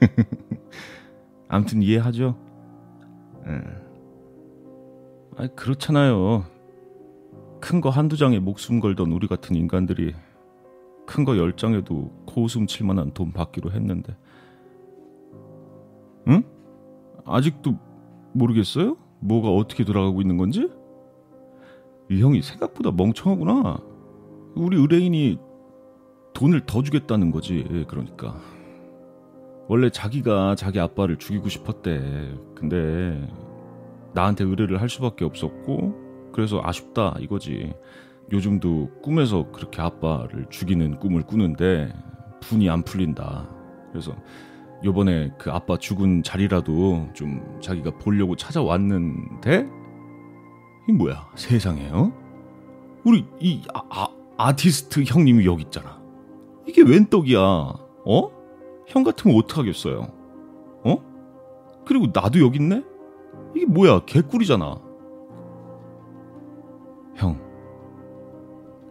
아무튼 1.48 1.80
이해하죠? 1.80 2.36
예. 3.46 3.85
아니, 5.36 5.54
그렇잖아요. 5.54 6.44
큰 7.60 7.80
거 7.80 7.90
한두 7.90 8.16
장에 8.16 8.38
목숨 8.38 8.80
걸던 8.80 9.10
우리 9.12 9.26
같은 9.26 9.56
인간들이 9.56 10.14
큰 11.06 11.24
거 11.24 11.36
열 11.36 11.56
장에도 11.56 12.10
코웃음 12.26 12.66
칠 12.66 12.86
만한 12.86 13.12
돈 13.12 13.32
받기로 13.32 13.72
했는데. 13.72 14.16
응? 16.28 16.42
아직도 17.24 17.76
모르겠어요? 18.32 18.96
뭐가 19.20 19.50
어떻게 19.50 19.84
돌아가고 19.84 20.20
있는 20.20 20.36
건지? 20.36 20.68
이 22.10 22.20
형이 22.22 22.42
생각보다 22.42 22.90
멍청하구나. 22.92 23.78
우리 24.54 24.76
의뢰인이 24.76 25.38
돈을 26.34 26.66
더 26.66 26.82
주겠다는 26.82 27.30
거지. 27.30 27.66
예, 27.70 27.84
그러니까. 27.84 28.36
원래 29.68 29.90
자기가 29.90 30.54
자기 30.54 30.78
아빠를 30.78 31.16
죽이고 31.16 31.48
싶었대. 31.48 32.34
근데 32.54 33.28
나한테 34.16 34.44
의뢰를 34.44 34.80
할 34.80 34.88
수밖에 34.88 35.24
없었고 35.26 36.30
그래서 36.32 36.60
아쉽다 36.64 37.14
이거지. 37.20 37.74
요즘도 38.32 39.02
꿈에서 39.02 39.52
그렇게 39.52 39.80
아빠를 39.80 40.46
죽이는 40.50 40.98
꿈을 40.98 41.22
꾸는데 41.22 41.94
분이 42.40 42.68
안 42.68 42.82
풀린다. 42.82 43.48
그래서 43.92 44.16
요번에 44.84 45.32
그 45.38 45.52
아빠 45.52 45.76
죽은 45.76 46.22
자리라도 46.22 47.08
좀 47.12 47.58
자기가 47.60 47.98
보려고 47.98 48.36
찾아왔는데 48.36 49.68
이 50.88 50.92
뭐야 50.92 51.28
세상에요? 51.36 52.12
우리 53.04 53.24
이 53.38 53.62
아, 53.74 53.82
아, 53.90 54.08
아티스트 54.38 55.04
형님이 55.04 55.44
여기 55.46 55.62
있잖아. 55.62 56.00
이게 56.66 56.82
웬 56.82 57.06
떡이야? 57.06 57.38
어? 57.38 58.30
형 58.88 59.04
같으면 59.04 59.36
어떡하겠어요? 59.36 60.08
어? 60.84 61.82
그리고 61.84 62.06
나도 62.12 62.40
여기 62.40 62.58
있네? 62.58 62.82
이게 63.56 63.64
뭐야 63.64 64.04
개꿀이잖아. 64.04 64.78
형, 67.14 67.40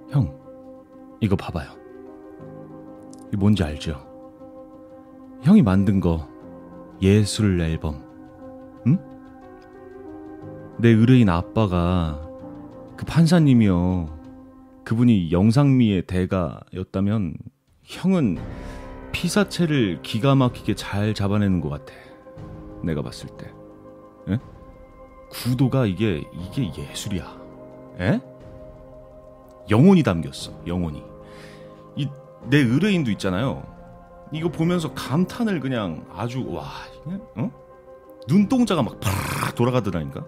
형, 0.10 0.40
이거 1.22 1.36
봐봐요. 1.36 1.70
이게 3.28 3.38
뭔지 3.38 3.64
알죠? 3.64 4.04
형이 5.44 5.62
만든 5.62 6.00
거 6.00 6.28
예술 7.00 7.62
앨범, 7.62 8.02
응? 8.88 8.98
내 10.80 10.90
의뢰인 10.90 11.30
아빠가 11.30 12.28
그 12.98 13.06
판사님이요. 13.06 14.16
그분이 14.84 15.32
영상미의 15.32 16.08
대가였다면 16.08 17.36
형은 17.84 18.40
피사체를 19.12 20.02
기가 20.02 20.34
막히게 20.34 20.74
잘 20.74 21.14
잡아내는 21.14 21.62
것 21.62 21.70
같아. 21.70 21.94
내가 22.84 23.04
봤을 23.04 23.30
때. 23.38 23.52
에? 24.30 24.40
구도가 25.44 25.86
이게 25.86 26.24
이게 26.34 26.72
예술이야. 26.78 27.38
에? 28.00 28.20
영혼이 29.70 30.04
담겼어. 30.04 30.52
영혼이. 30.68 31.04
이 31.98 32.08
내 32.48 32.58
의뢰인도 32.58 33.10
있잖아요. 33.12 33.66
이거 34.32 34.50
보면서 34.50 34.94
감탄을 34.94 35.60
그냥 35.60 36.06
아주 36.14 36.46
와, 36.52 36.66
어? 37.36 37.52
눈동자가 38.28 38.84
막 38.84 39.00
팍 39.00 39.56
돌아가더라니까. 39.56 40.24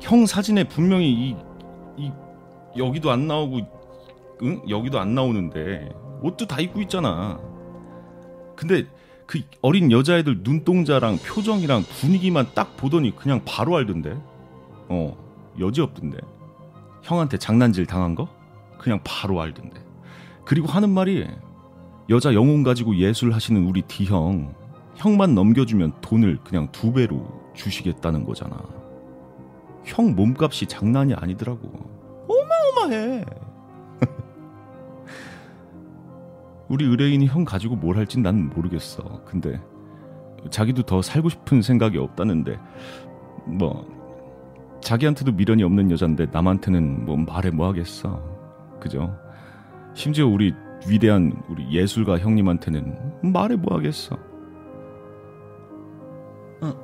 형 0.00 0.26
사진에 0.26 0.64
분명히 0.68 1.10
이, 1.12 1.36
이 1.96 2.12
여기도 2.76 3.10
안 3.10 3.26
나오고 3.26 3.58
응? 4.42 4.62
여기도 4.68 5.00
안 5.00 5.14
나오는데 5.14 5.88
옷도 6.22 6.46
다 6.46 6.60
입고 6.60 6.80
있잖아. 6.82 7.40
근데 8.54 8.86
그 9.28 9.42
어린 9.60 9.92
여자애들 9.92 10.40
눈동자랑 10.42 11.18
표정이랑 11.18 11.82
분위기만 11.82 12.46
딱 12.54 12.78
보더니 12.78 13.14
그냥 13.14 13.42
바로 13.44 13.76
알던데. 13.76 14.16
어, 14.88 15.16
여지 15.60 15.82
없던데. 15.82 16.16
형한테 17.02 17.36
장난질 17.36 17.84
당한 17.84 18.14
거? 18.14 18.26
그냥 18.78 19.00
바로 19.04 19.42
알던데. 19.42 19.84
그리고 20.46 20.66
하는 20.66 20.88
말이 20.88 21.26
여자 22.08 22.32
영혼 22.32 22.62
가지고 22.62 22.96
예술 22.96 23.34
하시는 23.34 23.66
우리 23.66 23.82
D형 23.82 24.54
형만 24.96 25.34
넘겨주면 25.34 26.00
돈을 26.00 26.38
그냥 26.42 26.72
두 26.72 26.94
배로 26.94 27.52
주시겠다는 27.54 28.24
거잖아. 28.24 28.56
형 29.84 30.14
몸값이 30.16 30.64
장난이 30.64 31.12
아니더라고. 31.12 31.68
어마어마해. 32.28 33.26
우리 36.68 36.84
의뢰인이 36.84 37.26
형 37.26 37.44
가지고 37.44 37.76
뭘 37.76 37.96
할진 37.96 38.22
난 38.22 38.50
모르겠어. 38.50 39.22
근데 39.24 39.60
자기도 40.50 40.82
더 40.82 41.02
살고 41.02 41.28
싶은 41.28 41.62
생각이 41.62 41.98
없다는데 41.98 42.58
뭐 43.46 43.86
자기한테도 44.80 45.32
미련이 45.32 45.62
없는 45.62 45.90
여잔데 45.90 46.26
남한테는 46.30 47.04
뭐 47.04 47.16
말해 47.16 47.50
뭐 47.50 47.68
하겠어. 47.68 48.22
그죠? 48.80 49.18
심지어 49.94 50.26
우리 50.26 50.54
위대한 50.88 51.42
우리 51.48 51.70
예술가 51.72 52.18
형님한테는 52.18 53.32
말해 53.32 53.56
뭐 53.56 53.76
하겠어. 53.76 54.16
어, 56.60 56.74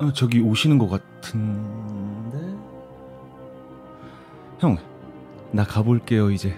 어, 0.00 0.12
저기 0.12 0.40
오시는 0.40 0.78
것 0.78 0.88
같은데? 0.88 2.38
형, 4.60 4.76
나 5.50 5.64
가볼게요 5.64 6.30
이제. 6.30 6.56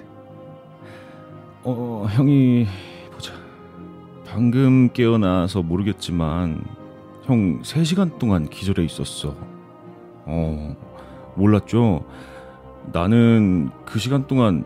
어, 1.64 2.06
형이 2.10 2.66
보자. 3.12 3.32
방금 4.26 4.90
깨어나서 4.92 5.62
모르겠지만 5.62 6.62
형 7.22 7.62
3시간 7.62 8.18
동안 8.18 8.48
기절해 8.48 8.84
있었어. 8.84 9.34
어, 10.26 10.76
몰랐죠? 11.36 12.04
나는 12.92 13.70
그 13.86 13.98
시간 13.98 14.26
동안 14.26 14.64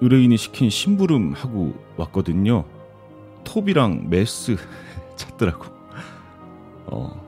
의뢰인이 0.00 0.36
시킨 0.36 0.70
심부름 0.70 1.32
하고 1.34 1.74
왔거든요. 1.96 2.64
톱이랑 3.44 4.08
메스 4.08 4.56
찾더라고. 5.16 5.66
어. 6.86 7.22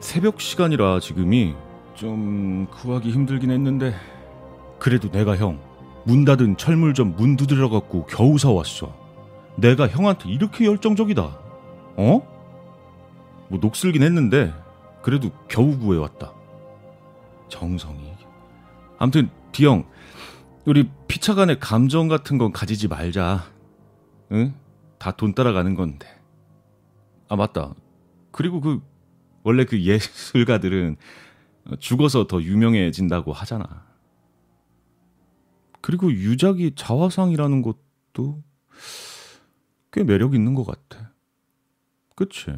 새벽 0.00 0.40
시간이라 0.40 1.00
지금이 1.00 1.54
좀 1.94 2.66
구하기 2.70 3.10
힘들긴 3.10 3.50
했는데 3.50 3.94
그래도 4.78 5.10
내가 5.10 5.36
형 5.36 5.58
문 6.04 6.24
닫은 6.24 6.56
철물점 6.56 7.14
문 7.16 7.36
두드려 7.36 7.68
갖고 7.68 8.06
겨우 8.06 8.38
사왔어. 8.38 8.96
내가 9.56 9.88
형한테 9.88 10.28
이렇게 10.30 10.64
열정적이다. 10.66 11.22
어? 11.22 12.22
뭐 13.48 13.58
녹슬긴 13.60 14.02
했는데 14.02 14.52
그래도 15.02 15.30
겨우 15.48 15.78
구해왔다. 15.78 16.32
정성이. 17.48 18.12
아무튼 18.98 19.30
디형 19.52 19.84
우리 20.66 20.88
피차 21.08 21.34
간의 21.34 21.58
감정 21.58 22.08
같은 22.08 22.38
건 22.38 22.52
가지지 22.52 22.86
말자. 22.88 23.44
응? 24.32 24.54
다 24.98 25.12
돈 25.12 25.34
따라가는 25.34 25.74
건데. 25.74 26.06
아 27.28 27.36
맞다. 27.36 27.74
그리고 28.30 28.60
그 28.60 28.80
원래 29.42 29.64
그 29.64 29.80
예술가들은 29.82 30.96
죽어서 31.78 32.26
더 32.26 32.42
유명해진다고 32.42 33.32
하잖아. 33.32 33.84
그리고 35.80 36.12
유작이 36.12 36.74
자화상이라는 36.76 37.62
것도 37.62 38.42
꽤 39.92 40.04
매력 40.04 40.34
있는 40.34 40.54
것 40.54 40.64
같아. 40.64 41.12
그치? 42.14 42.52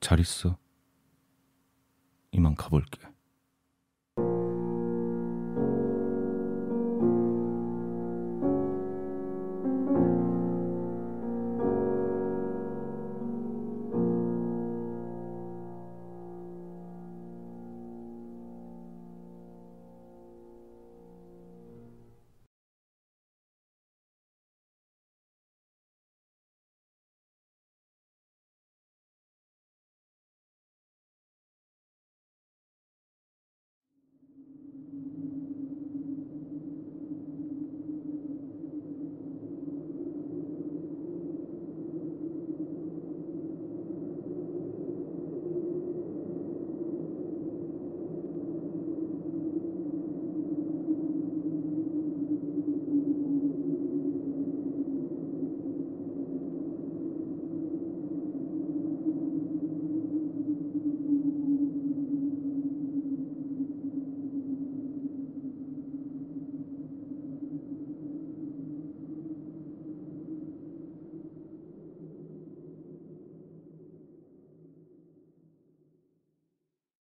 잘 0.00 0.20
있어. 0.20 0.56
이만 2.32 2.54
가볼게. 2.54 3.07